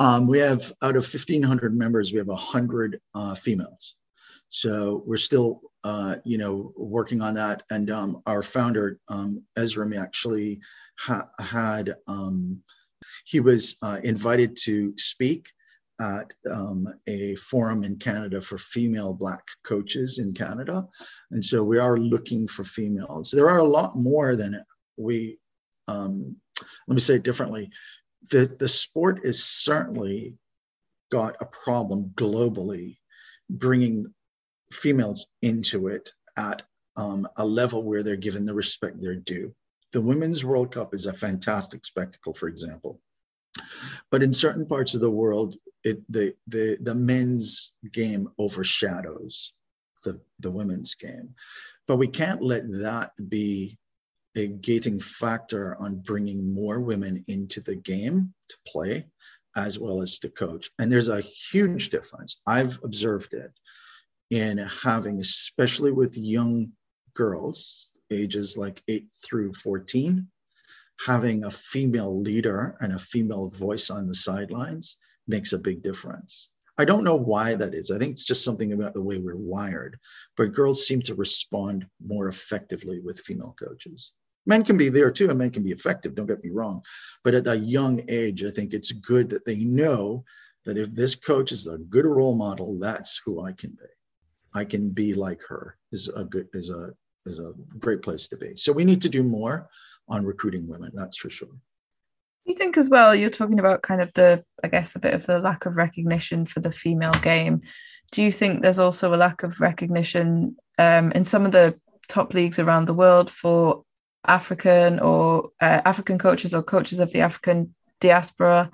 um, 0.00 0.26
we 0.26 0.38
have 0.38 0.72
out 0.82 0.96
of 0.96 1.02
1,500 1.02 1.76
members, 1.76 2.10
we 2.10 2.18
have 2.18 2.28
100 2.28 3.00
uh, 3.14 3.34
females. 3.34 3.96
So 4.48 5.02
we're 5.06 5.16
still, 5.18 5.60
uh, 5.84 6.16
you 6.24 6.38
know, 6.38 6.72
working 6.76 7.20
on 7.20 7.34
that. 7.34 7.64
And 7.70 7.90
um, 7.90 8.22
our 8.26 8.42
founder, 8.42 8.98
um, 9.08 9.44
Esrim, 9.58 9.98
actually 9.98 10.60
ha- 10.98 11.28
had, 11.38 11.94
um, 12.06 12.62
he 13.24 13.40
was 13.40 13.76
uh, 13.82 13.98
invited 14.02 14.56
to 14.64 14.94
speak 14.96 15.48
at 16.00 16.32
um, 16.50 16.86
a 17.06 17.34
forum 17.36 17.84
in 17.84 17.96
Canada 17.96 18.40
for 18.40 18.58
female 18.58 19.14
Black 19.14 19.42
coaches 19.64 20.18
in 20.18 20.32
Canada. 20.32 20.86
And 21.30 21.44
so 21.44 21.62
we 21.62 21.78
are 21.78 21.96
looking 21.96 22.48
for 22.48 22.64
females. 22.64 23.30
There 23.30 23.50
are 23.50 23.58
a 23.58 23.64
lot 23.64 23.96
more 23.96 24.34
than 24.34 24.62
we, 24.96 25.38
um, 25.88 26.36
let 26.88 26.94
me 26.94 27.00
say 27.00 27.14
it 27.16 27.22
differently 27.22 27.70
the, 28.30 28.54
the 28.58 28.68
sport 28.68 29.20
is 29.24 29.44
certainly 29.44 30.36
got 31.10 31.36
a 31.40 31.48
problem 31.64 32.12
globally 32.14 32.98
bringing 33.50 34.12
females 34.72 35.26
into 35.42 35.88
it 35.88 36.10
at 36.36 36.62
um, 36.96 37.26
a 37.36 37.44
level 37.44 37.82
where 37.82 38.02
they're 38.02 38.16
given 38.16 38.46
the 38.46 38.54
respect 38.54 39.00
they're 39.00 39.14
due. 39.16 39.54
The 39.92 40.00
Women's 40.00 40.44
World 40.44 40.72
Cup 40.72 40.94
is 40.94 41.06
a 41.06 41.12
fantastic 41.12 41.84
spectacle, 41.84 42.32
for 42.32 42.48
example. 42.48 43.00
But 44.10 44.22
in 44.22 44.32
certain 44.32 44.66
parts 44.66 44.94
of 44.94 45.02
the 45.02 45.10
world, 45.10 45.56
it, 45.84 46.00
the, 46.10 46.34
the, 46.46 46.78
the 46.80 46.94
men's 46.94 47.72
game 47.92 48.28
overshadows 48.38 49.52
the, 50.04 50.20
the 50.40 50.50
women's 50.50 50.94
game. 50.94 51.34
But 51.86 51.96
we 51.96 52.08
can't 52.08 52.42
let 52.42 52.64
that 52.80 53.12
be 53.28 53.78
a 54.36 54.46
gating 54.46 55.00
factor 55.00 55.76
on 55.78 56.00
bringing 56.00 56.54
more 56.54 56.80
women 56.80 57.24
into 57.28 57.60
the 57.60 57.76
game 57.76 58.32
to 58.48 58.56
play 58.66 59.06
as 59.56 59.78
well 59.78 60.00
as 60.00 60.18
to 60.20 60.30
coach. 60.30 60.70
And 60.78 60.90
there's 60.90 61.08
a 61.08 61.20
huge 61.20 61.90
difference. 61.90 62.40
I've 62.46 62.78
observed 62.82 63.34
it 63.34 63.52
in 64.30 64.58
having, 64.58 65.20
especially 65.20 65.92
with 65.92 66.16
young 66.16 66.72
girls, 67.14 67.90
ages 68.10 68.56
like 68.56 68.82
8 68.88 69.06
through 69.22 69.52
14, 69.54 70.26
having 71.04 71.44
a 71.44 71.50
female 71.50 72.18
leader 72.18 72.76
and 72.80 72.94
a 72.94 72.98
female 72.98 73.50
voice 73.50 73.90
on 73.90 74.06
the 74.06 74.14
sidelines 74.14 74.96
makes 75.28 75.52
a 75.52 75.58
big 75.58 75.82
difference. 75.82 76.50
I 76.78 76.84
don't 76.84 77.04
know 77.04 77.16
why 77.16 77.54
that 77.54 77.74
is. 77.74 77.90
I 77.90 77.98
think 77.98 78.12
it's 78.12 78.24
just 78.24 78.44
something 78.44 78.72
about 78.72 78.94
the 78.94 79.02
way 79.02 79.18
we're 79.18 79.36
wired, 79.36 79.98
but 80.36 80.54
girls 80.54 80.86
seem 80.86 81.02
to 81.02 81.14
respond 81.14 81.86
more 82.00 82.28
effectively 82.28 83.00
with 83.00 83.20
female 83.20 83.54
coaches 83.58 84.12
men 84.46 84.64
can 84.64 84.76
be 84.76 84.88
there 84.88 85.10
too 85.10 85.30
and 85.30 85.38
men 85.38 85.50
can 85.50 85.62
be 85.62 85.72
effective 85.72 86.14
don't 86.14 86.26
get 86.26 86.42
me 86.42 86.50
wrong 86.50 86.82
but 87.24 87.34
at 87.34 87.46
a 87.46 87.56
young 87.56 88.02
age 88.08 88.44
i 88.44 88.50
think 88.50 88.72
it's 88.72 88.92
good 88.92 89.30
that 89.30 89.44
they 89.44 89.58
know 89.58 90.24
that 90.64 90.76
if 90.76 90.92
this 90.94 91.14
coach 91.14 91.52
is 91.52 91.66
a 91.66 91.78
good 91.78 92.06
role 92.06 92.34
model 92.34 92.78
that's 92.78 93.20
who 93.24 93.44
i 93.44 93.52
can 93.52 93.70
be 93.70 94.58
i 94.58 94.64
can 94.64 94.90
be 94.90 95.14
like 95.14 95.40
her 95.42 95.76
is 95.92 96.08
a 96.08 96.24
good 96.24 96.48
is 96.54 96.70
a 96.70 96.90
is 97.26 97.38
a 97.38 97.52
great 97.78 98.02
place 98.02 98.28
to 98.28 98.36
be 98.36 98.56
so 98.56 98.72
we 98.72 98.84
need 98.84 99.00
to 99.00 99.08
do 99.08 99.22
more 99.22 99.68
on 100.08 100.24
recruiting 100.24 100.68
women 100.68 100.90
that's 100.94 101.16
for 101.16 101.30
sure 101.30 101.56
you 102.44 102.54
think 102.54 102.76
as 102.76 102.88
well 102.88 103.14
you're 103.14 103.30
talking 103.30 103.58
about 103.58 103.82
kind 103.82 104.00
of 104.00 104.12
the 104.14 104.44
i 104.64 104.68
guess 104.68 104.94
a 104.94 104.98
bit 104.98 105.14
of 105.14 105.26
the 105.26 105.38
lack 105.38 105.66
of 105.66 105.76
recognition 105.76 106.44
for 106.44 106.60
the 106.60 106.72
female 106.72 107.14
game 107.22 107.60
do 108.10 108.22
you 108.22 108.32
think 108.32 108.62
there's 108.62 108.78
also 108.78 109.14
a 109.14 109.16
lack 109.16 109.42
of 109.42 109.60
recognition 109.60 110.56
um, 110.78 111.12
in 111.12 111.24
some 111.24 111.46
of 111.46 111.52
the 111.52 111.78
top 112.08 112.34
leagues 112.34 112.58
around 112.58 112.86
the 112.86 112.94
world 112.94 113.30
for 113.30 113.84
African 114.26 115.00
or 115.00 115.50
uh, 115.60 115.80
African 115.84 116.18
coaches 116.18 116.54
or 116.54 116.62
coaches 116.62 116.98
of 116.98 117.12
the 117.12 117.20
African 117.20 117.74
diaspora. 118.00 118.70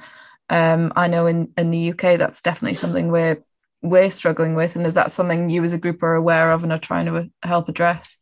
Um, 0.50 0.92
I 0.96 1.08
know 1.08 1.26
in, 1.26 1.52
in 1.56 1.70
the 1.70 1.92
UK 1.92 2.18
that's 2.18 2.40
definitely 2.40 2.74
something 2.74 3.10
we're 3.10 3.42
we're 3.80 4.10
struggling 4.10 4.56
with, 4.56 4.74
and 4.74 4.84
is 4.84 4.94
that 4.94 5.12
something 5.12 5.50
you 5.50 5.62
as 5.62 5.72
a 5.72 5.78
group 5.78 6.02
are 6.02 6.16
aware 6.16 6.50
of 6.50 6.64
and 6.64 6.72
are 6.72 6.78
trying 6.78 7.06
to 7.06 7.30
help 7.42 7.68
address? 7.68 8.16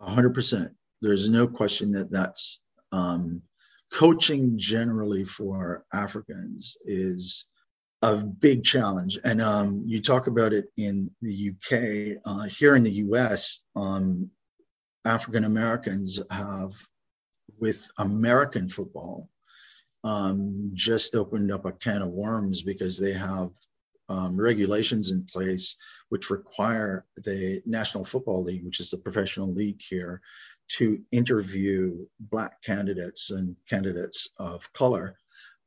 hundred 0.00 0.34
percent. 0.34 0.70
there's 1.00 1.30
no 1.30 1.46
question 1.46 1.90
that 1.92 2.10
that's 2.10 2.60
um, 2.92 3.42
coaching 3.94 4.58
generally 4.58 5.22
for 5.22 5.84
Africans 5.92 6.76
is 6.84 7.46
a 8.02 8.16
big 8.16 8.64
challenge. 8.64 9.20
And 9.22 9.40
um, 9.40 9.84
you 9.86 10.02
talk 10.02 10.26
about 10.26 10.52
it 10.52 10.66
in 10.76 11.08
the 11.22 11.50
UK. 11.50 12.20
Uh, 12.26 12.42
here 12.44 12.74
in 12.74 12.82
the 12.82 13.04
US, 13.06 13.62
um, 13.76 14.30
African 15.04 15.44
Americans 15.44 16.20
have, 16.30 16.72
with 17.60 17.86
American 17.98 18.68
football, 18.68 19.28
um, 20.02 20.72
just 20.74 21.14
opened 21.14 21.52
up 21.52 21.64
a 21.64 21.72
can 21.72 22.02
of 22.02 22.10
worms 22.10 22.62
because 22.62 22.98
they 22.98 23.12
have 23.12 23.50
um, 24.08 24.38
regulations 24.38 25.12
in 25.12 25.24
place 25.24 25.76
which 26.08 26.30
require 26.30 27.06
the 27.16 27.62
National 27.64 28.04
Football 28.04 28.42
League, 28.42 28.64
which 28.64 28.80
is 28.80 28.90
the 28.90 28.98
professional 28.98 29.52
league 29.52 29.80
here, 29.80 30.20
to 30.68 31.00
interview 31.12 32.06
Black 32.18 32.62
candidates 32.62 33.30
and 33.30 33.56
candidates 33.68 34.28
of 34.38 34.72
color 34.72 35.16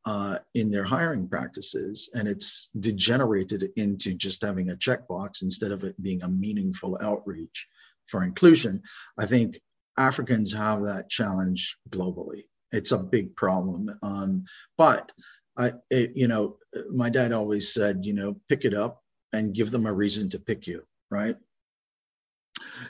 uh, 0.05 0.39
in 0.55 0.71
their 0.71 0.83
hiring 0.83 1.27
practices. 1.27 2.09
And 2.13 2.27
it's 2.27 2.69
degenerated 2.79 3.69
into 3.75 4.13
just 4.13 4.41
having 4.41 4.69
a 4.69 4.75
checkbox 4.75 5.41
instead 5.41 5.71
of 5.71 5.83
it 5.83 6.01
being 6.01 6.23
a 6.23 6.29
meaningful 6.29 6.97
outreach 7.01 7.67
for 8.07 8.23
inclusion. 8.23 8.81
I 9.17 9.25
think 9.25 9.59
Africans 9.97 10.53
have 10.53 10.83
that 10.83 11.09
challenge 11.09 11.77
globally. 11.89 12.45
It's 12.71 12.91
a 12.91 12.97
big 12.97 13.35
problem. 13.35 13.89
Um, 14.01 14.45
but 14.77 15.11
I, 15.57 15.73
it, 15.89 16.11
you 16.15 16.27
know, 16.27 16.57
my 16.91 17.09
dad 17.09 17.31
always 17.33 17.73
said, 17.73 17.99
you 18.03 18.13
know, 18.13 18.39
pick 18.47 18.63
it 18.63 18.73
up 18.73 19.03
and 19.33 19.53
give 19.53 19.71
them 19.71 19.85
a 19.85 19.93
reason 19.93 20.29
to 20.29 20.39
pick 20.39 20.67
you, 20.67 20.83
right? 21.09 21.35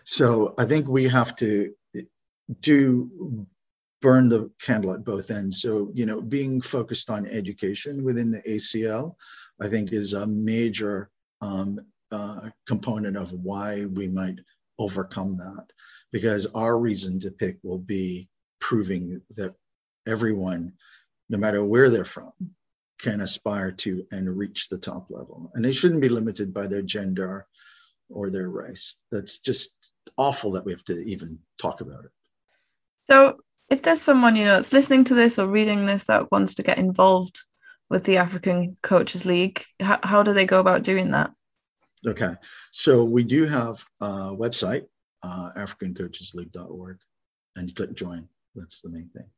So 0.04 0.54
I 0.58 0.66
think 0.66 0.88
we 0.88 1.06
have 1.06 1.36
to 1.38 1.74
do 2.62 3.46
burn 4.02 4.30
the 4.30 4.50
candle 4.62 4.94
at 4.94 5.04
both 5.04 5.32
ends. 5.32 5.62
So, 5.62 5.92
you 5.94 6.06
know, 6.06 6.22
being 6.22 6.62
focused 6.62 7.10
on 7.10 7.26
education 7.26 8.04
within 8.04 8.32
the 8.32 8.42
ACL, 8.42 9.16
I 9.62 9.68
think 9.68 9.92
is 9.92 10.14
a 10.14 10.28
major 10.28 11.10
um, 11.42 11.80
uh, 12.12 12.50
component 12.66 13.18
of 13.18 13.32
why 13.34 13.86
we 13.86 14.08
might 14.08 14.40
overcome 14.80 15.38
that. 15.38 15.66
Because 16.12 16.46
our 16.48 16.78
reason 16.78 17.20
to 17.22 17.32
pick 17.32 17.58
will 17.64 17.80
be 17.80 18.30
proving 18.60 19.22
that 19.36 19.54
everyone, 20.08 20.74
no 21.30 21.38
matter 21.38 21.66
where 21.66 21.90
they're 21.90 22.06
from, 22.06 22.32
can 23.00 23.22
aspire 23.22 23.72
to 23.72 24.06
and 24.12 24.38
reach 24.38 24.70
the 24.70 24.78
top 24.78 25.08
level. 25.10 25.52
And 25.54 25.64
they 25.64 25.74
shouldn't 25.74 26.02
be 26.02 26.10
limited 26.10 26.54
by 26.54 26.68
their 26.68 26.82
gender 26.82 27.46
or 28.10 28.30
their 28.30 28.50
race. 28.50 28.96
That's 29.12 29.40
just 29.40 29.92
awful 30.18 30.52
that 30.52 30.66
we 30.66 30.72
have 30.72 30.86
to 30.86 31.04
even 31.06 31.40
talk 31.60 31.82
about 31.82 32.06
it. 32.06 32.12
So, 33.10 33.38
if 33.70 33.84
there's 33.84 34.02
someone 34.02 34.36
you 34.36 34.44
know 34.44 34.56
that's 34.56 34.74
listening 34.74 35.06
to 35.06 35.14
this 35.14 35.40
or 35.40 35.48
reading 35.48 35.86
this 35.86 36.04
that 36.06 36.30
wants 36.30 36.54
to 36.56 36.64
get 36.64 36.78
involved 36.78 37.40
with 37.90 38.04
the 38.04 38.18
African 38.18 38.76
Coaches 38.84 39.26
League, 39.26 39.64
how, 39.80 40.00
how 40.04 40.24
do 40.24 40.34
they 40.34 40.46
go 40.46 40.60
about 40.60 40.84
doing 40.84 41.12
that? 41.12 41.32
Okay, 42.06 42.34
so 42.72 43.06
we 43.06 43.24
do 43.24 43.46
have 43.46 43.82
a 44.02 44.36
website, 44.36 44.84
uh, 45.24 45.52
AfricanCoachesLeague.org, 45.58 46.98
and 47.56 47.70
you 47.70 47.74
click 47.74 47.96
join. 47.96 48.28
That's 48.56 48.82
the 48.82 48.90
main 48.90 49.10
thing. 49.16 49.30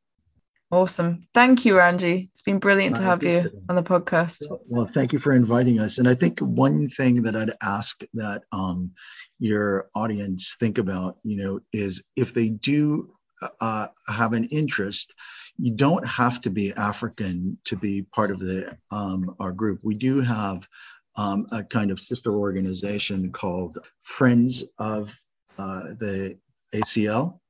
Awesome. 0.72 1.26
Thank 1.32 1.64
you, 1.64 1.76
Ranji. 1.76 2.28
It's 2.32 2.42
been 2.42 2.58
brilliant 2.58 2.96
to 2.96 3.02
have 3.02 3.22
you 3.22 3.50
on 3.68 3.76
the 3.76 3.82
podcast. 3.82 4.42
Well, 4.66 4.86
thank 4.86 5.12
you 5.12 5.18
for 5.18 5.32
inviting 5.32 5.80
us. 5.80 5.98
And 5.98 6.08
I 6.08 6.14
think 6.14 6.38
one 6.40 6.88
thing 6.88 7.22
that 7.22 7.34
I'd 7.34 7.54
ask 7.62 8.00
that 8.14 8.42
um, 8.52 8.92
your 9.40 9.88
audience 9.96 10.56
think 10.60 10.78
about, 10.78 11.18
you 11.24 11.42
know, 11.42 11.60
is 11.72 12.02
if 12.14 12.34
they 12.34 12.50
do 12.50 13.12
uh, 13.60 13.88
have 14.08 14.32
an 14.32 14.44
interest, 14.46 15.14
you 15.58 15.72
don't 15.72 16.06
have 16.06 16.40
to 16.42 16.50
be 16.50 16.72
African 16.72 17.58
to 17.64 17.76
be 17.76 18.02
part 18.02 18.30
of 18.30 18.38
the 18.38 18.76
um, 18.90 19.34
our 19.38 19.52
group. 19.52 19.80
We 19.82 19.94
do 19.94 20.20
have 20.20 20.68
um, 21.16 21.46
a 21.52 21.62
kind 21.62 21.90
of 21.90 22.00
sister 22.00 22.32
organization 22.32 23.32
called 23.32 23.78
Friends 24.02 24.64
of 24.78 25.18
uh, 25.58 25.94
the 25.98 26.38
ACL, 26.74 27.40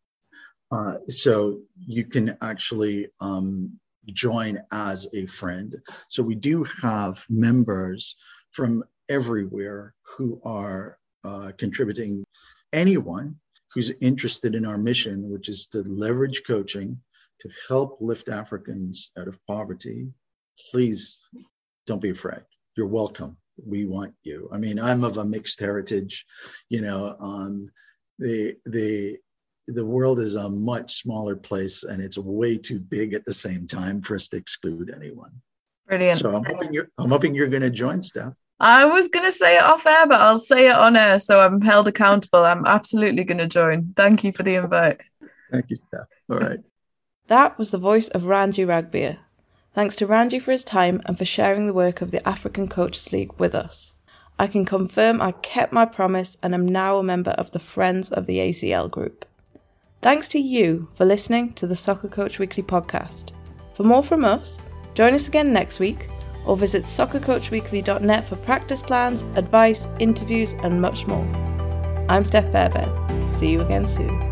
uh, 0.73 0.99
so 1.09 1.61
you 1.77 2.05
can 2.05 2.37
actually 2.41 3.09
um, 3.21 3.79
join 4.13 4.61
as 4.73 5.09
a 5.13 5.27
friend. 5.27 5.77
So 6.09 6.23
we 6.23 6.35
do 6.35 6.65
have 6.83 7.25
members 7.29 8.17
from 8.51 8.83
everywhere 9.09 9.95
who 10.03 10.41
are 10.45 10.99
uh, 11.25 11.53
contributing. 11.59 12.25
Anyone 12.73 13.37
who's 13.75 13.93
interested 14.01 14.55
in 14.55 14.67
our 14.67 14.79
mission, 14.79 15.31
which 15.31 15.49
is 15.49 15.67
to 15.69 15.83
leverage 15.83 16.43
coaching 16.47 17.01
to 17.41 17.49
help 17.69 17.99
lift 18.01 18.29
Africans 18.29 19.13
out 19.19 19.29
of 19.29 19.39
poverty, 19.47 20.09
please 20.71 21.21
don't 21.87 22.03
be 22.03 22.11
afraid. 22.11 22.43
You're 22.77 22.87
welcome. 22.87 23.37
We 23.67 23.87
want 23.87 24.15
you. 24.23 24.49
I 24.53 24.59
mean, 24.59 24.79
I'm 24.79 25.05
of 25.05 25.19
a 25.19 25.25
mixed 25.25 25.61
heritage. 25.61 26.25
You 26.69 26.83
know, 26.83 27.17
um, 27.19 27.71
the 28.19 28.57
the 28.67 29.19
the 29.67 29.85
world 29.85 30.19
is 30.19 30.35
a 30.35 30.49
much 30.49 30.95
smaller 31.03 31.37
place 31.37 31.85
and 31.85 32.03
it's 32.03 32.19
way 32.19 32.59
too 32.59 32.81
big 32.81 33.15
at 33.15 33.25
the 33.25 33.33
same 33.33 33.67
time 33.67 34.03
for 34.03 34.17
us 34.17 34.29
to 34.29 34.37
exclude 34.37 34.93
anyone. 34.95 35.31
Brilliant. 35.87 36.19
So 36.19 36.31
I'm 36.31 36.45
hoping 36.45 36.73
you're 36.73 36.89
I'm 36.99 37.11
hoping 37.11 37.35
you're 37.35 37.49
going 37.49 37.63
to 37.63 37.71
join, 37.71 38.03
Steph. 38.03 38.35
I 38.61 38.85
was 38.85 39.09
going 39.09 39.25
to 39.25 39.33
say 39.33 39.57
it 39.57 39.63
off 39.63 39.87
air, 39.87 40.07
but 40.07 40.21
I'll 40.21 40.39
say 40.39 40.69
it 40.69 40.77
on 40.77 40.95
air, 40.95 41.19
so 41.19 41.41
I'm 41.41 41.63
held 41.63 41.89
accountable. 41.89 42.45
I'm 42.45 42.67
absolutely 42.67 43.25
going 43.25 43.39
to 43.39 43.47
join. 43.47 43.95
Thank 43.97 44.23
you 44.23 44.33
for 44.33 44.43
the 44.43 44.57
invite. 44.57 45.01
Thank 45.51 45.71
you, 45.71 45.77
Steph. 45.77 46.07
All 46.29 46.39
right. 46.39 46.59
that 47.29 47.59
was 47.59 47.71
the 47.71 47.79
voice 47.79 48.09
of 48.09 48.27
Ranji 48.27 48.65
Ragbir. 48.67 49.17
Thanks 49.75 49.97
to 49.97 50.07
Ranji 50.07 50.39
for 50.39 50.51
his 50.51 50.63
time 50.63 51.01
and 51.07 51.17
for 51.17 51.25
sharing 51.25 51.67
the 51.67 51.73
work 51.73 52.03
of 52.03 52.11
the 52.11 52.27
African 52.29 52.69
Coaches 52.69 53.13
League 53.13 53.33
with 53.39 53.55
us. 53.55 53.95
I 54.39 54.47
can 54.47 54.65
confirm 54.67 55.23
I 55.23 55.33
kept 55.33 55.73
my 55.73 55.87
promise 55.87 56.37
and 56.43 56.53
am 56.53 56.69
now 56.69 56.99
a 56.99 57.03
member 57.03 57.33
of 57.33 57.53
the 57.53 57.59
Friends 57.59 58.11
of 58.11 58.27
the 58.27 58.39
ACL 58.39 58.91
group. 58.91 59.25
Thanks 60.03 60.29
to 60.29 60.39
you 60.39 60.89
for 60.95 61.05
listening 61.07 61.55
to 61.55 61.67
the 61.67 61.77
Soccer 61.77 62.09
Coach 62.09 62.39
Weekly 62.39 62.63
podcast. 62.63 63.33
For 63.75 63.85
more 63.85 64.03
from 64.03 64.25
us, 64.25 64.59
join 64.95 65.15
us 65.15 65.29
again 65.29 65.53
next 65.53 65.79
week 65.79 66.09
or 66.51 66.57
visit 66.57 66.83
soccercoachweekly.net 66.83 68.25
for 68.25 68.35
practice 68.35 68.83
plans, 68.83 69.23
advice, 69.37 69.87
interviews, 70.01 70.55
and 70.65 70.83
much 70.83 71.07
more. 71.07 71.25
I'm 72.09 72.25
Steph 72.25 72.51
Fairbairn. 72.51 73.29
See 73.29 73.53
you 73.53 73.61
again 73.61 73.87
soon. 73.87 74.30